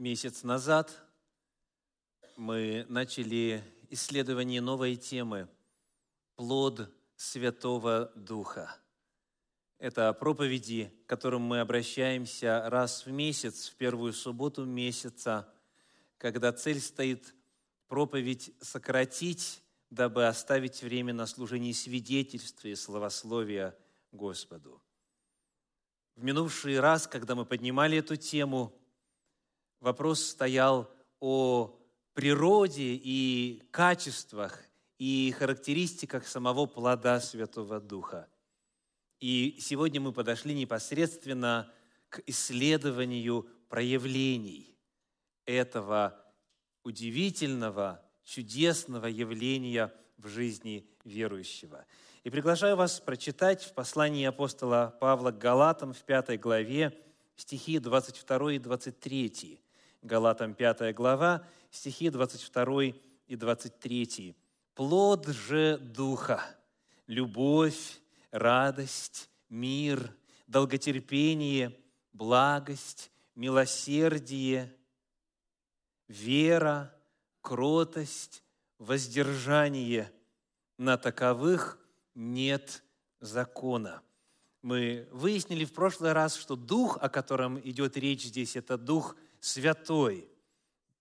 Месяц 0.00 0.44
назад 0.44 0.98
мы 2.34 2.86
начали 2.88 3.62
исследование 3.90 4.62
новой 4.62 4.96
темы 4.96 5.46
«Плод 6.36 6.90
Святого 7.16 8.10
Духа». 8.14 8.74
Это 9.76 10.10
проповеди, 10.14 10.90
к 11.04 11.08
которым 11.10 11.42
мы 11.42 11.60
обращаемся 11.60 12.70
раз 12.70 13.04
в 13.04 13.10
месяц, 13.10 13.68
в 13.68 13.74
первую 13.76 14.14
субботу 14.14 14.64
месяца, 14.64 15.52
когда 16.16 16.50
цель 16.54 16.80
стоит 16.80 17.34
проповедь 17.86 18.54
сократить, 18.62 19.62
дабы 19.90 20.26
оставить 20.26 20.80
время 20.80 21.12
на 21.12 21.26
служение 21.26 21.74
свидетельства 21.74 22.68
и 22.68 22.74
словословия 22.74 23.76
Господу. 24.12 24.82
В 26.16 26.24
минувший 26.24 26.80
раз, 26.80 27.06
когда 27.06 27.34
мы 27.34 27.44
поднимали 27.44 27.98
эту 27.98 28.16
тему, 28.16 28.79
вопрос 29.80 30.22
стоял 30.22 30.90
о 31.20 31.76
природе 32.14 32.94
и 33.02 33.62
качествах 33.70 34.62
и 34.98 35.34
характеристиках 35.36 36.26
самого 36.26 36.66
плода 36.66 37.20
Святого 37.20 37.80
Духа. 37.80 38.28
И 39.18 39.58
сегодня 39.60 40.00
мы 40.00 40.12
подошли 40.12 40.54
непосредственно 40.54 41.72
к 42.08 42.22
исследованию 42.26 43.48
проявлений 43.68 44.76
этого 45.46 46.20
удивительного, 46.84 48.02
чудесного 48.24 49.06
явления 49.06 49.92
в 50.16 50.28
жизни 50.28 50.86
верующего. 51.04 51.86
И 52.24 52.30
приглашаю 52.30 52.76
вас 52.76 53.00
прочитать 53.00 53.62
в 53.62 53.72
послании 53.72 54.26
апостола 54.26 54.96
Павла 55.00 55.30
к 55.30 55.38
Галатам 55.38 55.92
в 55.92 56.02
пятой 56.02 56.36
главе 56.36 56.98
стихи 57.36 57.78
22 57.78 58.54
и 58.54 58.58
23. 58.58 59.60
Галатам 60.02 60.54
5 60.54 60.94
глава, 60.94 61.46
стихи 61.70 62.08
22 62.08 62.84
и 63.26 63.36
23. 63.36 64.34
«Плод 64.74 65.26
же 65.28 65.76
Духа– 65.76 66.42
любовь, 67.06 68.00
радость, 68.30 69.28
мир, 69.50 70.16
долготерпение, 70.46 71.78
благость, 72.14 73.10
милосердие, 73.34 74.74
вера, 76.08 76.94
кротость, 77.42 78.42
воздержание. 78.78 80.10
На 80.78 80.96
таковых 80.96 81.78
нет 82.14 82.82
закона». 83.20 84.00
Мы 84.62 85.08
выяснили 85.12 85.66
в 85.66 85.74
прошлый 85.74 86.12
раз, 86.12 86.36
что 86.36 86.56
дух, 86.56 86.96
о 87.00 87.10
котором 87.10 87.60
идет 87.60 87.98
речь 87.98 88.24
здесь, 88.24 88.56
это 88.56 88.78
дух– 88.78 89.14
святой, 89.40 90.28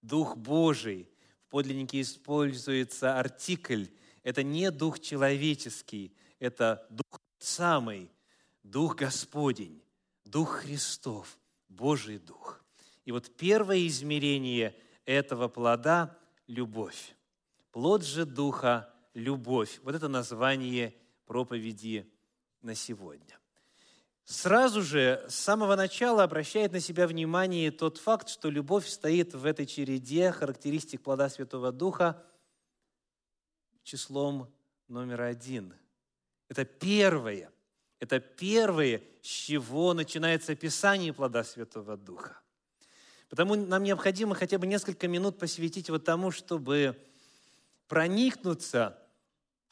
Дух 0.02 0.38
Божий. 0.38 1.10
В 1.46 1.50
подлиннике 1.50 2.02
используется 2.02 3.20
артикль. 3.20 3.86
Это 4.24 4.44
не 4.44 4.72
Дух 4.72 5.00
человеческий, 5.00 6.14
это 6.40 6.86
Дух 6.90 7.22
самый, 7.38 8.12
Дух 8.64 8.96
Господень, 8.96 9.82
Дух 10.26 10.62
Христов, 10.62 11.38
Божий 11.68 12.20
Дух. 12.20 12.64
И 13.06 13.12
вот 13.12 13.36
первое 13.36 13.88
измерение 13.88 14.76
этого 15.06 15.48
плода– 15.48 16.18
любовь. 16.48 17.16
Плод 17.72 18.04
же 18.04 18.26
Духа– 18.26 18.94
любовь. 19.14 19.80
Вот 19.84 19.96
это 19.96 20.08
название 20.08 20.96
проповеди 21.26 22.12
на 22.62 22.76
сегодня 22.76 23.39
сразу 24.30 24.84
же 24.84 25.26
с 25.28 25.36
самого 25.36 25.76
начала 25.76 26.24
обращает 26.24 26.72
на 26.72 26.80
себя 26.80 27.08
внимание 27.08 27.72
тот 27.72 27.98
факт, 27.98 28.30
что 28.30 28.52
любовь 28.52 28.88
стоит 28.88 29.34
в 29.34 29.44
этой 29.44 29.66
череде 29.66 30.32
характеристик 30.32 31.02
плода 31.02 31.30
Святого 31.30 31.72
Духа 31.72 32.24
числом 33.84 34.54
номер 34.88 35.24
один. 35.24 35.74
Это 36.48 36.64
первое. 36.64 37.52
Это 38.00 38.20
первое, 38.20 39.02
с 39.24 39.28
чего 39.28 39.96
начинается 39.96 40.52
описание 40.52 41.12
плода 41.12 41.44
Святого 41.44 41.98
Духа. 41.98 42.40
Потому 43.30 43.56
нам 43.56 43.82
необходимо 43.82 44.36
хотя 44.36 44.60
бы 44.60 44.68
несколько 44.68 45.08
минут 45.08 45.40
посвятить 45.40 45.90
вот 45.90 46.06
тому, 46.06 46.30
чтобы 46.30 46.96
проникнуться 47.88 48.96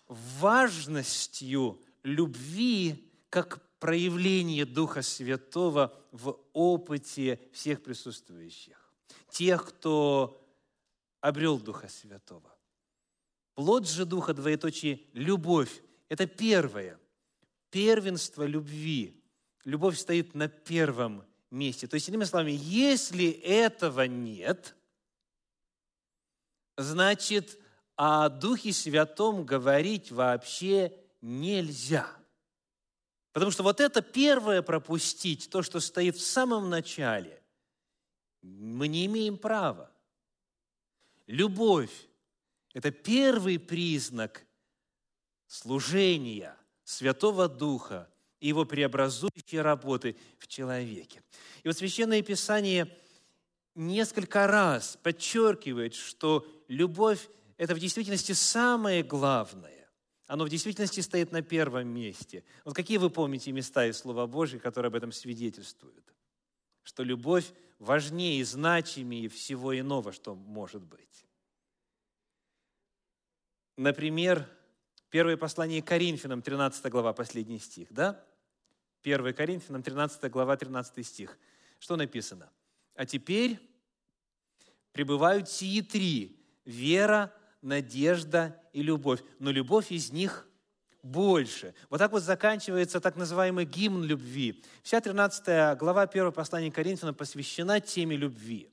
важностью 0.07 1.79
любви 2.01 3.11
как 3.29 3.66
проявление 3.79 4.65
Духа 4.65 5.01
Святого 5.01 5.93
в 6.11 6.39
опыте 6.53 7.39
всех 7.53 7.83
присутствующих, 7.83 8.93
тех, 9.29 9.65
кто 9.65 10.43
обрел 11.21 11.59
Духа 11.59 11.87
Святого. 11.87 12.55
Плод 13.53 13.87
же 13.87 14.05
Духа, 14.05 14.33
двоеточие, 14.33 15.01
любовь. 15.13 15.81
Это 16.09 16.27
первое. 16.27 16.99
Первенство 17.69 18.43
любви. 18.43 19.23
Любовь 19.63 19.97
стоит 19.97 20.35
на 20.35 20.47
первом 20.47 21.25
месте. 21.49 21.87
То 21.87 21.95
есть, 21.95 22.07
иными 22.07 22.23
словами, 22.23 22.51
если 22.51 23.29
этого 23.29 24.03
нет, 24.03 24.75
значит, 26.77 27.59
о 27.95 28.29
Духе 28.29 28.73
Святом 28.73 29.45
говорить 29.45 30.11
вообще 30.11 30.93
нельзя– 31.21 32.09
Потому 33.37 33.51
что 33.51 33.61
вот 33.61 33.79
это 33.79 34.01
первое 34.01 34.63
пропустить, 34.63 35.51
то, 35.51 35.61
что 35.61 35.79
стоит 35.79 36.15
в 36.15 36.25
самом 36.25 36.71
начале, 36.71 37.39
мы 38.41 38.87
не 38.87 39.05
имеем 39.05 39.37
права. 39.37 39.91
Любовь– 41.27 41.91
это 42.73 42.89
первый 42.89 43.59
признак 43.59 44.43
служения 45.45 46.57
Святого 46.83 47.47
Духа 47.47 48.09
и 48.39 48.47
его 48.47 48.65
преобразующей 48.65 49.61
работы 49.61 50.15
в 50.39 50.47
человеке. 50.47 51.21
И 51.61 51.67
вот 51.67 51.77
Священное 51.77 52.23
Писание 52.23 52.91
несколько 53.75 54.47
раз 54.47 54.97
подчеркивает, 55.03 55.93
что 55.93 56.43
любовь– 56.67 57.29
это 57.57 57.75
в 57.75 57.79
действительности 57.79 58.31
самое 58.31 59.03
главное 59.03 59.76
оно 60.27 60.43
в 60.43 60.49
действительности 60.49 60.99
стоит 60.99 61.31
на 61.31 61.41
первом 61.41 61.87
месте. 61.87 62.43
Вот 62.65 62.75
какие 62.75 62.97
вы 62.97 63.09
помните 63.09 63.51
места 63.51 63.85
из 63.85 63.97
Слова 63.97 64.27
Божьего, 64.27 64.59
которые 64.59 64.89
об 64.89 64.95
этом 64.95 65.11
свидетельствуют? 65.11 66.13
Что 66.83 67.03
любовь 67.03 67.51
важнее 67.79 68.39
и 68.39 68.43
значимее 68.43 69.29
всего 69.29 69.77
иного, 69.77 70.11
что 70.11 70.35
может 70.35 70.83
быть. 70.83 71.25
Например, 73.77 74.49
первое 75.09 75.37
послание 75.37 75.81
Коринфянам, 75.81 76.41
13 76.41 76.91
глава, 76.91 77.13
последний 77.13 77.59
стих, 77.59 77.87
да? 77.91 78.23
1 79.03 79.33
Коринфянам, 79.33 79.83
13 79.83 80.31
глава, 80.31 80.57
13 80.57 81.05
стих. 81.05 81.37
Что 81.79 81.95
написано? 81.95 82.51
«А 82.95 83.05
теперь 83.05 83.59
пребывают 84.91 85.47
сии 85.47 85.81
три– 85.81 86.43
вера, 86.65 87.31
надежда 87.61 88.61
и 88.73 88.81
любовь, 88.81 89.21
но 89.39 89.51
любовь 89.51 89.91
из 89.91 90.11
них 90.11 90.47
больше. 91.03 91.73
Вот 91.89 91.97
так 91.97 92.11
вот 92.11 92.23
заканчивается 92.23 92.99
так 92.99 93.15
называемый 93.15 93.65
гимн 93.65 94.03
любви. 94.03 94.63
Вся 94.83 94.99
13 94.99 95.77
глава 95.77 96.03
1 96.03 96.31
послания 96.31 96.71
Коринфянам 96.71 97.15
посвящена 97.15 97.79
теме 97.79 98.15
любви. 98.15 98.69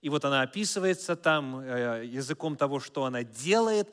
И 0.00 0.08
вот 0.08 0.24
она 0.24 0.42
описывается 0.42 1.16
там 1.16 1.60
э, 1.60 2.04
языком 2.06 2.56
того, 2.56 2.78
что 2.80 3.04
она 3.04 3.24
делает, 3.24 3.92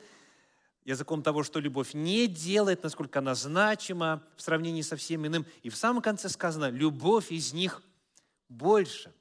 языком 0.84 1.22
того, 1.22 1.42
что 1.42 1.58
любовь 1.58 1.94
не 1.94 2.28
делает, 2.28 2.84
насколько 2.84 3.18
она 3.18 3.34
значима 3.34 4.22
в 4.36 4.42
сравнении 4.42 4.82
со 4.82 4.96
всем 4.96 5.26
иным. 5.26 5.44
И 5.62 5.68
в 5.68 5.76
самом 5.76 6.00
конце 6.00 6.28
сказано, 6.28 6.70
любовь 6.70 7.32
из 7.32 7.52
них 7.52 7.82
больше. 8.48 9.12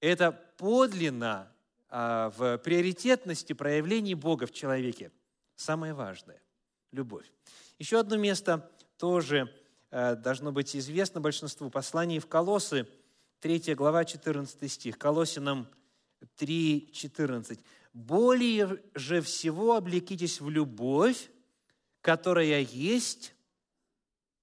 Это 0.00 0.32
подлинно 0.58 1.50
в 1.88 2.58
приоритетности 2.58 3.52
проявлений 3.52 4.14
Бога 4.14 4.46
в 4.46 4.52
человеке 4.52 5.12
самое 5.54 5.94
важное– 5.94 6.42
любовь. 6.92 7.30
Еще 7.78 8.00
одно 8.00 8.16
место 8.16 8.70
тоже 8.96 9.52
э, 9.90 10.16
должно 10.16 10.52
быть 10.52 10.74
известно 10.74 11.20
большинству 11.20 11.70
посланий 11.70 12.18
в 12.18 12.26
Колосы, 12.26 12.88
3 13.40 13.74
глава, 13.74 14.04
14 14.04 14.70
стих. 14.72 14.98
Колосинам 14.98 15.68
3, 16.36 16.90
14. 16.92 17.60
«Более 17.92 18.82
же 18.94 19.20
всего 19.20 19.76
облекитесь 19.76 20.40
в 20.40 20.50
любовь, 20.50 21.30
которая 22.00 22.60
есть 22.60 23.34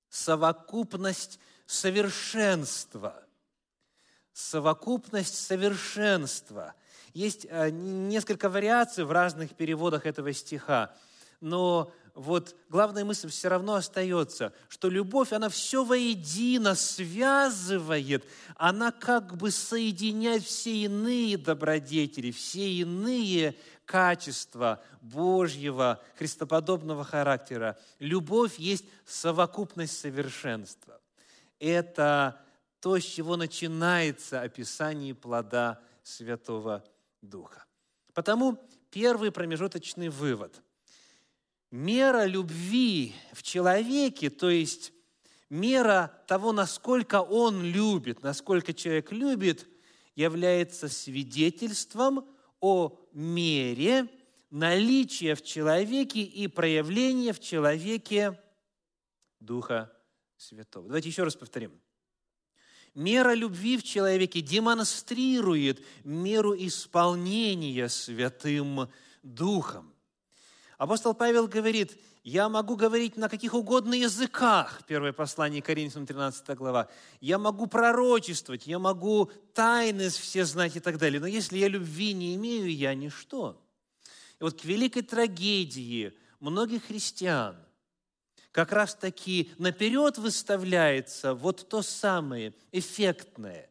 совокупность 0.10 1.40
совершенства». 1.66 3.20
Совокупность 4.32 5.36
совершенства– 5.36 6.74
есть 7.14 7.46
э, 7.50 7.70
несколько 7.70 8.50
вариаций 8.50 9.04
в 9.04 9.12
разных 9.12 9.56
переводах 9.56 10.06
этого 10.06 10.34
стиха. 10.34 10.94
но 11.42 11.92
вот 12.16 12.56
главная 12.70 13.06
мысль 13.06 13.30
все 13.30 13.48
равно 13.48 13.74
остается, 13.74 14.54
что 14.70 14.88
любовь, 14.88 15.34
она 15.34 15.50
все 15.50 15.84
воедино 15.84 16.76
связывает, 16.76 18.24
она 18.56 18.92
как 18.92 19.36
бы 19.36 19.50
соединяет 19.50 20.44
все 20.44 20.84
иные 20.84 21.38
добродетели, 21.40 22.30
все 22.30 22.72
иные 22.72 23.56
качества 23.86 24.84
Божьего, 25.02 26.02
христоподобного 26.16 27.04
характера. 27.04 27.80
Любовь 27.98 28.60
есть 28.60 28.86
совокупность 29.06 30.00
совершенства. 30.00 31.02
Это 31.60 32.40
то, 32.80 33.00
с 33.00 33.04
чего 33.04 33.38
начинается 33.38 34.42
описание 34.42 35.16
плода 35.16 35.82
Святого 36.04 36.84
Духа. 37.24 37.66
Потому 38.14 38.60
первый 38.92 39.32
промежуточный 39.32 40.10
вывод. 40.10 40.62
Мера 41.72 42.26
любви 42.26 43.16
в 43.32 43.42
человеке, 43.42 44.30
то 44.30 44.50
есть 44.50 44.94
мера 45.50 46.24
того, 46.28 46.52
насколько 46.52 47.22
он 47.22 47.64
любит, 47.64 48.22
насколько 48.22 48.74
человек 48.74 49.12
любит, 49.12 49.68
является 50.16 50.88
свидетельством 50.88 52.30
о 52.60 53.00
мере 53.14 54.08
наличия 54.52 55.34
в 55.34 55.42
человеке 55.42 56.22
и 56.22 56.48
проявления 56.48 57.34
в 57.34 57.40
человеке 57.40 58.40
Духа 59.40 59.92
Святого. 60.38 60.86
Давайте 60.88 61.10
еще 61.10 61.24
раз 61.24 61.36
повторим. 61.36 61.82
Мера 62.96 63.34
любви 63.34 63.78
в 63.78 63.84
человеке 63.84 64.42
демонстрирует 64.42 65.84
меру 66.04 66.56
исполнения 66.56 67.90
Святым 67.90 68.88
Духом. 69.24 69.92
Апостол 70.78 71.16
Павел 71.16 71.48
говорит, 71.48 71.98
я 72.24 72.50
могу 72.50 72.76
говорить 72.76 73.18
на 73.18 73.30
каких 73.30 73.56
угодно 73.56 73.96
языках, 73.96 74.82
первое 74.88 75.12
послание 75.12 75.62
Коринфянам, 75.62 76.06
13 76.06 76.56
глава. 76.56 76.88
Я 77.20 77.40
могу 77.40 77.66
пророчествовать, 77.66 78.68
я 78.68 78.78
могу 78.78 79.32
тайны 79.54 80.10
все 80.10 80.46
знать 80.46 80.76
и 80.76 80.80
так 80.80 81.00
далее. 81.00 81.20
Но 81.20 81.28
если 81.28 81.58
я 81.58 81.68
любви 81.68 82.14
не 82.14 82.36
имею, 82.36 82.72
я 82.72 82.94
ничто. 82.94 83.60
И 84.40 84.44
вот 84.44 84.62
к 84.62 84.66
великой 84.66 85.02
трагедии 85.02 86.14
многих 86.40 86.86
христиан– 86.86 87.58
как 88.54 88.72
раз 88.72 88.94
таки 88.94 89.52
наперед 89.58 90.20
выставляется 90.20 91.34
вот 91.34 91.68
то 91.68 91.82
самое 91.82 92.54
эффектное, 92.72 93.68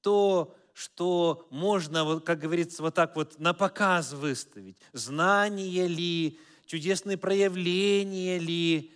то, 0.00 0.56
что 0.72 1.48
можно, 1.50 2.20
как 2.20 2.38
говорится, 2.38 2.82
вот 2.82 2.94
так 2.94 3.16
вот 3.16 3.40
на 3.40 3.52
показ 3.52 4.12
выставить. 4.12 4.76
Знание 4.92 5.88
ли, 5.88 6.38
чудесные 6.66 7.18
проявления 7.18 8.38
ли. 8.38 8.94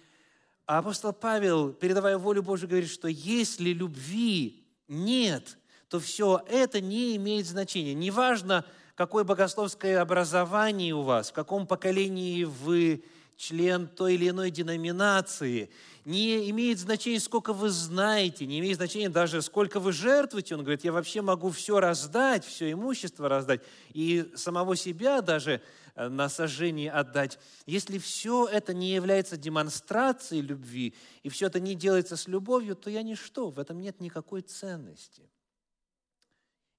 А 0.64 0.78
апостол 0.78 1.12
Павел, 1.12 1.72
передавая 1.72 2.18
волю 2.18 2.44
Божию, 2.44 2.68
говорит, 2.70 2.88
что 2.88 3.08
если 3.08 3.70
любви 3.70 4.64
нет, 4.86 5.58
то 5.88 5.98
все 5.98 6.40
это 6.48 6.80
не 6.80 7.16
имеет 7.16 7.46
значения. 7.46 7.94
Неважно, 7.94 8.64
какое 8.94 9.24
богословское 9.24 10.00
образование 10.00 10.94
у 10.94 11.02
вас, 11.02 11.30
в 11.30 11.32
каком 11.32 11.66
поколении 11.66 12.44
вы 12.44 13.04
член 13.36 13.86
той 13.86 14.14
или 14.14 14.30
иной 14.30 14.50
деноминации. 14.50 15.70
Не 16.04 16.50
имеет 16.50 16.78
значения, 16.78 17.20
сколько 17.20 17.52
вы 17.52 17.68
знаете, 17.68 18.46
не 18.46 18.60
имеет 18.60 18.76
значения 18.76 19.08
даже, 19.08 19.42
сколько 19.42 19.78
вы 19.78 19.92
жертвуете. 19.92 20.54
Он 20.54 20.62
говорит, 20.62 20.84
я 20.84 20.92
вообще 20.92 21.20
могу 21.20 21.50
все 21.50 21.78
раздать, 21.78 22.44
все 22.44 22.72
имущество 22.72 23.28
раздать, 23.28 23.62
и 23.92 24.32
самого 24.34 24.76
себя 24.76 25.20
даже 25.20 25.60
э, 25.94 26.08
на 26.08 26.28
сожжение 26.28 26.90
отдать. 26.90 27.38
Если 27.66 27.98
все 27.98 28.46
это 28.46 28.72
не 28.72 28.94
является 28.94 29.36
демонстрацией 29.36 30.42
любви, 30.42 30.94
и 31.22 31.28
все 31.28 31.46
это 31.46 31.60
не 31.60 31.74
делается 31.74 32.16
с 32.16 32.28
любовью, 32.28 32.74
то 32.76 32.88
я 32.88 33.02
ничто, 33.02 33.50
в 33.50 33.58
этом 33.58 33.80
нет 33.80 34.00
никакой 34.00 34.42
ценности. 34.42 35.28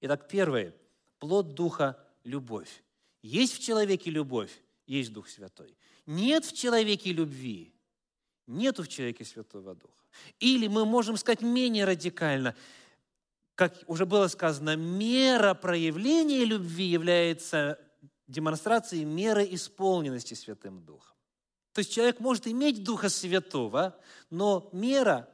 Итак, 0.00 0.28
первое. 0.28 0.74
Плод 1.18 1.54
Духа– 1.54 1.98
любовь. 2.24 2.82
Есть 3.22 3.54
в 3.54 3.60
человеке 3.60 4.10
любовь, 4.10 4.52
есть 4.86 5.12
Дух 5.12 5.28
Святой 5.28 5.76
нет 6.08 6.46
в 6.46 6.56
человеке 6.56 7.12
любви, 7.12 7.74
нету 8.46 8.82
в 8.82 8.88
человеке 8.88 9.24
Святого 9.24 9.74
Духа. 9.74 9.94
Или 10.40 10.66
мы 10.66 10.86
можем 10.86 11.18
сказать 11.18 11.42
менее 11.42 11.84
радикально, 11.84 12.56
как 13.54 13.74
уже 13.86 14.06
было 14.06 14.26
сказано, 14.28 14.74
мера 14.74 15.52
проявления 15.52 16.44
любви 16.44 16.86
является 16.86 17.78
демонстрацией 18.26 19.04
меры 19.04 19.46
исполненности 19.50 20.32
Святым 20.32 20.82
Духом. 20.82 21.16
То 21.72 21.80
есть 21.80 21.92
человек 21.92 22.20
может 22.20 22.46
иметь 22.46 22.82
Духа 22.84 23.10
Святого, 23.10 23.94
но 24.30 24.70
мера 24.72 25.28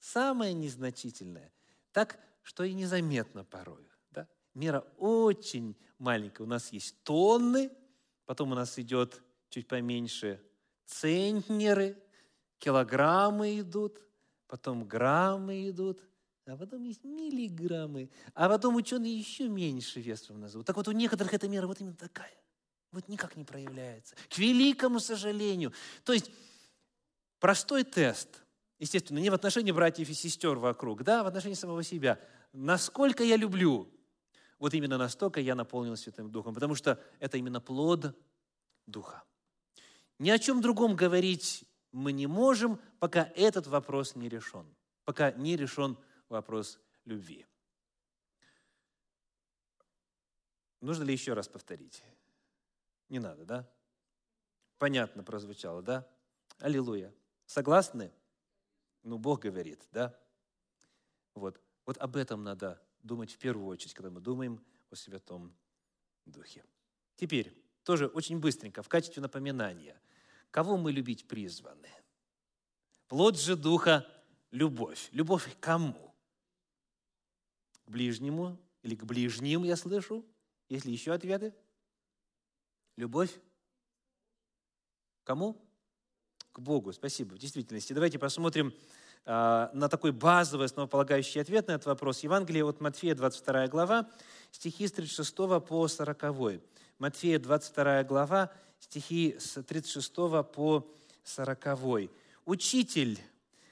самая 0.00 0.52
незначительная, 0.52 1.52
так 1.92 2.18
что 2.42 2.64
и 2.64 2.74
незаметно 2.74 3.44
порой. 3.44 3.88
Да? 4.10 4.26
Мера 4.54 4.80
очень 4.98 5.76
маленькая. 5.98 6.42
У 6.42 6.46
нас 6.46 6.72
есть 6.72 7.00
тонны, 7.04 7.70
потом 8.24 8.50
у 8.50 8.54
нас 8.56 8.76
идет 8.78 9.22
чуть 9.50 9.68
поменьше, 9.68 10.40
центнеры, 10.86 11.96
килограммы 12.58 13.60
идут, 13.60 14.00
потом 14.46 14.86
граммы 14.86 15.68
идут, 15.68 16.00
а 16.46 16.56
потом 16.56 16.82
есть 16.82 17.04
миллиграммы, 17.04 18.10
а 18.34 18.48
потом 18.48 18.76
ученые 18.76 19.16
еще 19.16 19.48
меньше 19.48 20.00
весом 20.00 20.40
назовут. 20.40 20.66
Так 20.66 20.76
вот 20.76 20.88
у 20.88 20.92
некоторых 20.92 21.34
эта 21.34 21.48
мера 21.48 21.66
вот 21.66 21.80
именно 21.80 21.96
такая. 21.96 22.34
Вот 22.92 23.06
никак 23.08 23.36
не 23.36 23.44
проявляется. 23.44 24.16
К 24.28 24.38
великому 24.38 24.98
сожалению. 24.98 25.72
То 26.04 26.12
есть 26.12 26.30
простой 27.38 27.84
тест, 27.84 28.42
естественно, 28.80 29.18
не 29.18 29.30
в 29.30 29.34
отношении 29.34 29.70
братьев 29.70 30.08
и 30.08 30.14
сестер 30.14 30.58
вокруг, 30.58 31.04
да, 31.04 31.22
в 31.22 31.28
отношении 31.28 31.54
самого 31.54 31.84
себя. 31.84 32.18
Насколько 32.52 33.22
я 33.22 33.36
люблю, 33.36 33.88
вот 34.58 34.74
именно 34.74 34.98
настолько 34.98 35.40
я 35.40 35.54
наполнен 35.54 35.96
Святым 35.96 36.32
Духом, 36.32 36.52
потому 36.52 36.74
что 36.74 37.00
это 37.20 37.38
именно 37.38 37.60
плод 37.60 38.16
Духа. 38.86 39.22
Ни 40.20 40.28
о 40.28 40.38
чем 40.38 40.60
другом 40.60 40.96
говорить 40.96 41.64
мы 41.92 42.12
не 42.12 42.26
можем, 42.26 42.78
пока 42.98 43.32
этот 43.34 43.66
вопрос 43.66 44.14
не 44.16 44.28
решен, 44.28 44.66
пока 45.06 45.32
не 45.32 45.56
решен 45.56 45.96
вопрос 46.28 46.78
любви. 47.06 47.46
Нужно 50.82 51.04
ли 51.04 51.14
еще 51.14 51.32
раз 51.32 51.48
повторить? 51.48 52.04
Не 53.08 53.18
надо, 53.18 53.46
да? 53.46 53.70
Понятно 54.76 55.24
прозвучало, 55.24 55.80
да? 55.80 56.06
Аллилуйя. 56.58 57.14
Согласны? 57.46 58.12
Ну, 59.02 59.16
Бог 59.16 59.40
говорит, 59.40 59.88
да? 59.90 60.14
Вот. 61.34 61.58
Вот 61.86 61.96
об 61.96 62.16
этом 62.16 62.44
надо 62.44 62.78
думать 63.02 63.32
в 63.32 63.38
первую 63.38 63.68
очередь, 63.68 63.94
когда 63.94 64.10
мы 64.10 64.20
думаем 64.20 64.62
о 64.90 64.96
Святом 64.96 65.56
Духе. 66.26 66.62
Теперь, 67.16 67.54
тоже 67.90 68.06
очень 68.06 68.38
быстренько, 68.38 68.82
в 68.82 68.88
качестве 68.88 69.20
напоминания– 69.20 70.00
Кого 70.50 70.76
мы 70.76 70.92
любить 70.92 71.26
призваны? 71.28 71.88
Плод 73.08 73.38
же 73.38 73.56
Духа– 73.56 74.06
любовь. 74.50 75.08
Любовь 75.12 75.52
к 75.54 75.60
кому? 75.60 76.14
К 77.84 77.90
ближнему 77.90 78.58
или 78.82 78.96
к 78.96 79.04
ближним, 79.04 79.64
я 79.64 79.76
слышу? 79.76 80.24
Есть 80.68 80.84
ли 80.84 80.92
еще 80.92 81.12
ответы? 81.12 81.54
Любовь? 82.96 83.30
Кому? 85.24 85.56
К 86.52 86.58
Богу. 86.58 86.92
Спасибо. 86.92 87.34
В 87.34 87.38
действительности. 87.38 87.92
Давайте 87.92 88.18
посмотрим 88.18 88.74
а, 89.24 89.70
на 89.72 89.88
такой 89.88 90.10
базовый, 90.10 90.66
основополагающий 90.66 91.38
ответ 91.38 91.68
на 91.68 91.72
этот 91.72 91.86
вопрос. 91.86 92.20
Евангелие 92.20 92.64
от 92.64 92.80
Матфея, 92.80 93.14
22 93.14 93.68
глава, 93.68 94.10
стихи 94.50 94.88
с 94.88 94.92
36 94.92 95.36
по 95.36 95.86
40. 95.86 96.62
Матфея, 97.00 97.38
22 97.38 98.04
глава, 98.04 98.50
стихи 98.78 99.34
с 99.40 99.62
36 99.62 100.14
по 100.52 100.86
40. 101.24 102.10
«Учитель, 102.44 103.18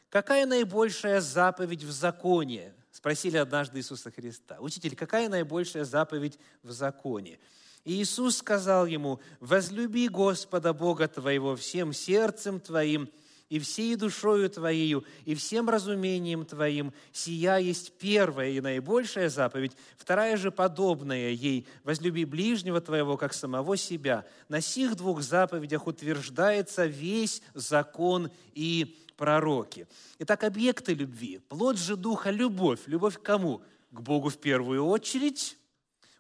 какая 0.09 0.47
наибольшая 0.47 1.21
заповедь 1.21 1.85
в 1.85 1.91
законе?» 1.91 2.73
Спросили 2.91 3.37
однажды 3.37 3.81
Иисуса 3.81 4.11
Христа. 4.11 4.57
«Учитель, 4.61 4.97
какая 4.97 5.29
наибольшая 5.29 5.85
заповедь 5.85 6.39
в 6.63 6.71
законе?» 6.71 7.39
И 7.85 8.01
Иисус 8.03 8.39
сказал 8.39 8.87
ему, 8.87 9.21
«Возлюби 9.41 10.09
Господа 10.09 10.73
Бога 10.73 11.07
твоего 11.07 11.55
всем 11.55 11.93
сердцем 11.93 12.61
твоим, 12.61 13.11
и 13.49 13.59
всей 13.59 13.97
душою 13.97 14.51
Твоею, 14.51 15.05
и 15.25 15.35
всем 15.35 15.69
разумением 15.69 16.45
Твоим. 16.45 16.93
Сия 17.13 17.57
есть 17.57 17.93
первая 17.99 18.51
и 18.51 18.61
наибольшая 18.61 19.31
заповедь, 19.31 19.73
вторая 19.97 20.37
же 20.37 20.51
подобная 20.51 21.31
ей. 21.31 21.67
Возлюби 21.85 22.25
ближнего 22.25 22.81
Твоего, 22.81 23.17
как 23.17 23.33
самого 23.33 23.77
себя. 23.77 24.27
На 24.49 24.61
сих 24.61 24.97
двух 24.97 25.23
заповедях 25.23 25.87
утверждается 25.87 26.87
весь 26.87 27.43
закон 27.55 28.31
и 28.53 28.99
пророки. 29.17 29.87
Итак, 30.19 30.45
объекты 30.45 30.95
любви. 30.95 31.41
Плод 31.49 31.79
же 31.79 31.97
Духа– 31.97 32.31
любовь. 32.33 32.81
Любовь 32.87 33.19
к 33.19 33.23
кому? 33.23 33.63
К 33.91 34.01
Богу 34.01 34.29
в 34.29 34.39
первую 34.39 34.85
очередь. 34.85 35.57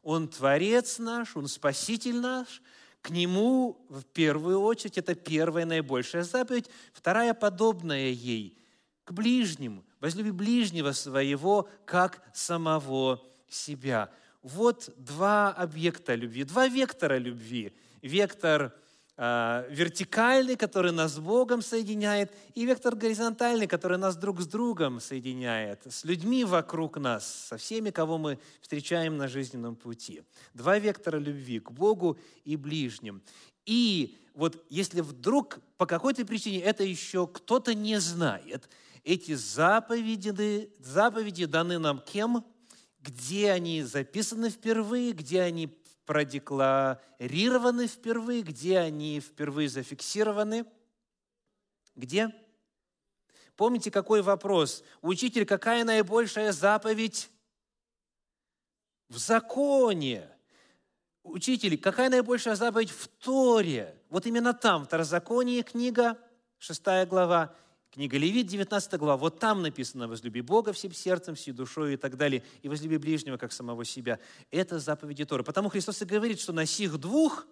Он 0.02 0.28
Творец 0.28 0.98
наш, 0.98 1.36
Он 1.36 1.46
Спаситель 1.46 2.16
наш– 2.16 2.62
К 3.02 3.10
Нему 3.10 3.84
в 3.88 4.02
первую 4.02 4.60
очередь, 4.60 4.98
это 4.98 5.14
первая 5.14 5.64
наибольшая 5.64 6.24
заповедь, 6.24 6.68
вторая 6.92 7.32
подобная 7.34 8.10
ей, 8.10 8.58
к 9.04 9.12
ближнему, 9.12 9.84
возлюби 10.00 10.30
ближнего 10.30 10.92
своего, 10.92 11.68
как 11.84 12.22
самого 12.34 13.24
себя. 13.48 14.10
Вот 14.42 14.92
два 14.96 15.50
объекта 15.52 16.14
любви, 16.14 16.44
два 16.44 16.68
вектора 16.68 17.18
любви. 17.18 17.72
Вектор– 18.02 18.74
вертикальный, 19.18 20.56
который 20.56 20.92
нас 20.92 21.14
с 21.14 21.18
Богом 21.18 21.60
соединяет, 21.60 22.32
и 22.54 22.64
вектор 22.64 22.94
горизонтальный, 22.94 23.66
который 23.66 23.98
нас 23.98 24.16
друг 24.16 24.40
с 24.40 24.46
другом 24.46 25.00
соединяет, 25.00 25.80
с 25.90 26.04
людьми 26.04 26.44
вокруг 26.44 26.98
нас, 26.98 27.26
со 27.48 27.56
всеми, 27.56 27.90
кого 27.90 28.16
мы 28.16 28.38
встречаем 28.60 29.16
на 29.16 29.26
жизненном 29.26 29.74
пути. 29.74 30.22
Два 30.54 30.78
вектора 30.78 31.18
любви 31.18 31.58
к 31.58 31.72
Богу 31.72 32.16
и 32.44 32.54
ближним. 32.54 33.20
И 33.66 34.16
вот 34.34 34.64
если 34.70 35.00
вдруг 35.00 35.58
по 35.76 35.84
какой-то 35.84 36.24
причине 36.24 36.60
это 36.60 36.84
еще 36.84 37.26
кто-то 37.26 37.74
не 37.74 37.98
знает, 37.98 38.68
эти 39.02 39.34
заповеди, 39.34 40.70
заповеди 40.78 41.46
даны 41.46 41.78
нам 41.78 42.00
кем? 42.00 42.44
Где 43.00 43.52
они 43.52 43.82
записаны 43.82 44.50
впервые, 44.50 45.12
где 45.12 45.40
они 45.42 45.66
продекларированы 46.08 47.86
впервые, 47.86 48.40
где 48.40 48.78
они 48.78 49.20
впервые 49.20 49.68
зафиксированы. 49.68 50.64
Где? 51.94 52.34
Помните, 53.56 53.90
какой 53.90 54.22
вопрос? 54.22 54.82
Учитель, 55.02 55.44
какая 55.44 55.84
наибольшая 55.84 56.52
заповедь 56.52 57.28
в 59.10 59.18
законе? 59.18 60.26
Учитель, 61.24 61.76
какая 61.76 62.08
наибольшая 62.08 62.54
заповедь 62.54 62.90
в 62.90 63.06
Торе? 63.08 63.94
Вот 64.08 64.24
именно 64.24 64.54
там, 64.54 64.86
Второзаконие, 64.86 65.62
книга, 65.62 66.16
6 66.56 67.06
глава, 67.06 67.54
Книга 67.90 68.18
Левит, 68.18 68.46
19 68.46 68.94
глава, 68.98 69.16
вот 69.16 69.38
там 69.38 69.62
написано 69.62 70.08
«возлюби 70.08 70.42
Бога 70.42 70.74
всем 70.74 70.92
сердцем, 70.92 71.34
всей 71.34 71.52
душой» 71.52 71.94
и 71.94 71.96
так 71.96 72.18
далее, 72.18 72.42
и 72.60 72.68
«возлюби 72.68 72.98
ближнего, 72.98 73.38
как 73.38 73.50
самого 73.50 73.84
себя». 73.84 74.18
Это 74.50 74.78
заповеди 74.78 75.24
Торы. 75.24 75.42
Потому 75.42 75.70
Христос 75.70 76.02
и 76.02 76.04
говорит, 76.04 76.38
что 76.38 76.52
на 76.52 76.66
сих 76.66 76.98
двух 76.98 77.46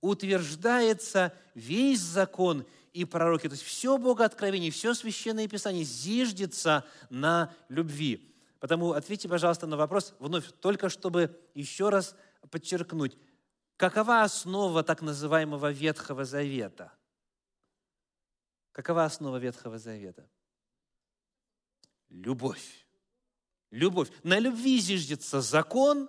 утверждается 0.00 1.34
весь 1.56 1.98
закон 2.00 2.64
и 2.92 3.04
пророки. 3.04 3.48
То 3.48 3.54
есть 3.54 3.64
все 3.64 3.98
Богооткровение, 3.98 4.70
все 4.70 4.94
Священное 4.94 5.48
Писание 5.48 5.82
зиждется 5.82 6.84
на 7.10 7.52
любви. 7.68 8.32
Потому 8.60 8.92
ответьте, 8.92 9.28
пожалуйста, 9.28 9.66
на 9.66 9.76
вопрос 9.76 10.14
вновь, 10.20 10.46
только 10.60 10.88
чтобы 10.88 11.36
еще 11.54 11.88
раз 11.88 12.14
подчеркнуть, 12.50 13.16
какова 13.76 14.22
основа 14.22 14.84
так 14.84 15.02
называемого 15.02 15.72
Ветхого 15.72 16.24
Завета– 16.24 16.92
Какова 18.78 19.06
основа 19.06 19.38
Ветхого 19.38 19.76
Завета? 19.76 20.24
Любовь. 22.10 22.86
Любовь. 23.72 24.08
На 24.22 24.38
любви 24.38 24.78
зиждется 24.78 25.40
закон 25.40 26.08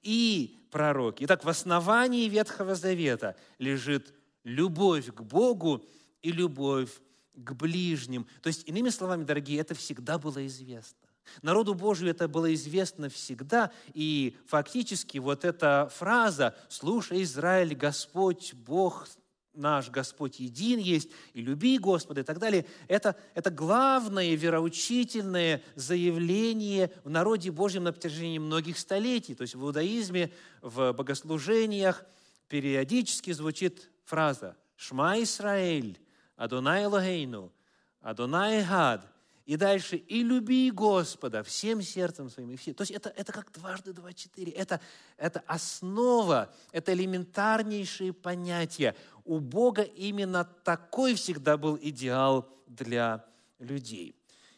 и 0.00 0.64
пророки. 0.70 1.24
Итак, 1.24 1.44
в 1.44 1.48
основании 1.48 2.28
Ветхого 2.28 2.76
Завета 2.76 3.34
лежит 3.58 4.14
любовь 4.44 5.12
к 5.12 5.22
Богу 5.22 5.84
и 6.22 6.30
любовь 6.30 7.02
к 7.34 7.52
ближним. 7.54 8.28
То 8.42 8.46
есть, 8.46 8.62
иными 8.68 8.90
словами, 8.90 9.24
дорогие, 9.24 9.58
это 9.58 9.74
всегда 9.74 10.16
было 10.16 10.46
известно. 10.46 11.08
Народу 11.42 11.74
Божию 11.74 12.12
это 12.12 12.28
было 12.28 12.54
известно 12.54 13.08
всегда, 13.08 13.72
и 13.92 14.36
фактически 14.46 15.18
вот 15.18 15.44
эта 15.44 15.90
фраза 15.92 16.54
«Слушай, 16.68 17.24
Израиль, 17.24 17.74
Господь, 17.74 18.54
Бог 18.54 19.08
наш 19.54 19.90
Господь 19.90 20.40
един 20.40 20.78
есть, 20.78 21.10
и 21.32 21.40
люби 21.40 21.78
Господа 21.78 22.20
и 22.20 22.24
так 22.24 22.38
далее, 22.38 22.66
это, 22.88 23.16
это 23.34 23.50
главное 23.50 24.34
вероучительное 24.34 25.62
заявление 25.74 26.90
в 27.04 27.10
народе 27.10 27.50
Божьем 27.50 27.84
на 27.84 27.92
протяжении 27.92 28.38
многих 28.38 28.78
столетий. 28.78 29.34
То 29.34 29.42
есть 29.42 29.54
в 29.54 29.62
иудаизме, 29.64 30.32
в 30.60 30.92
богослужениях 30.92 32.04
периодически 32.48 33.32
звучит 33.32 33.90
фраза 34.04 34.56
«Шма 34.76 35.22
Исраэль, 35.22 35.98
Адонай 36.36 36.84
Элогейну, 36.84 37.52
Адонай 38.00 38.64
Гад, 38.64 39.06
и 39.46 39.56
дальше, 39.56 39.96
и 39.96 40.22
люби 40.22 40.70
Господа 40.70 41.42
всем 41.42 41.82
сердцем 41.82 42.30
своим. 42.30 42.50
И 42.50 42.56
все. 42.56 42.72
То 42.72 42.80
есть 42.80 42.92
это, 42.92 43.10
это 43.10 43.30
как 43.30 43.52
дважды 43.52 43.92
два 43.92 44.14
четыре. 44.14 44.52
Это, 44.52 44.80
это 45.18 45.42
основа, 45.46 46.50
это 46.72 46.94
элементарнейшие 46.94 48.14
понятия. 48.14 48.96
У 49.24 49.38
Бога 49.40 49.82
именно 49.82 50.44
такой 50.44 51.14
всегда 51.14 51.56
был 51.56 51.78
идеал 51.80 52.48
для 52.66 53.24
людей. 53.58 54.14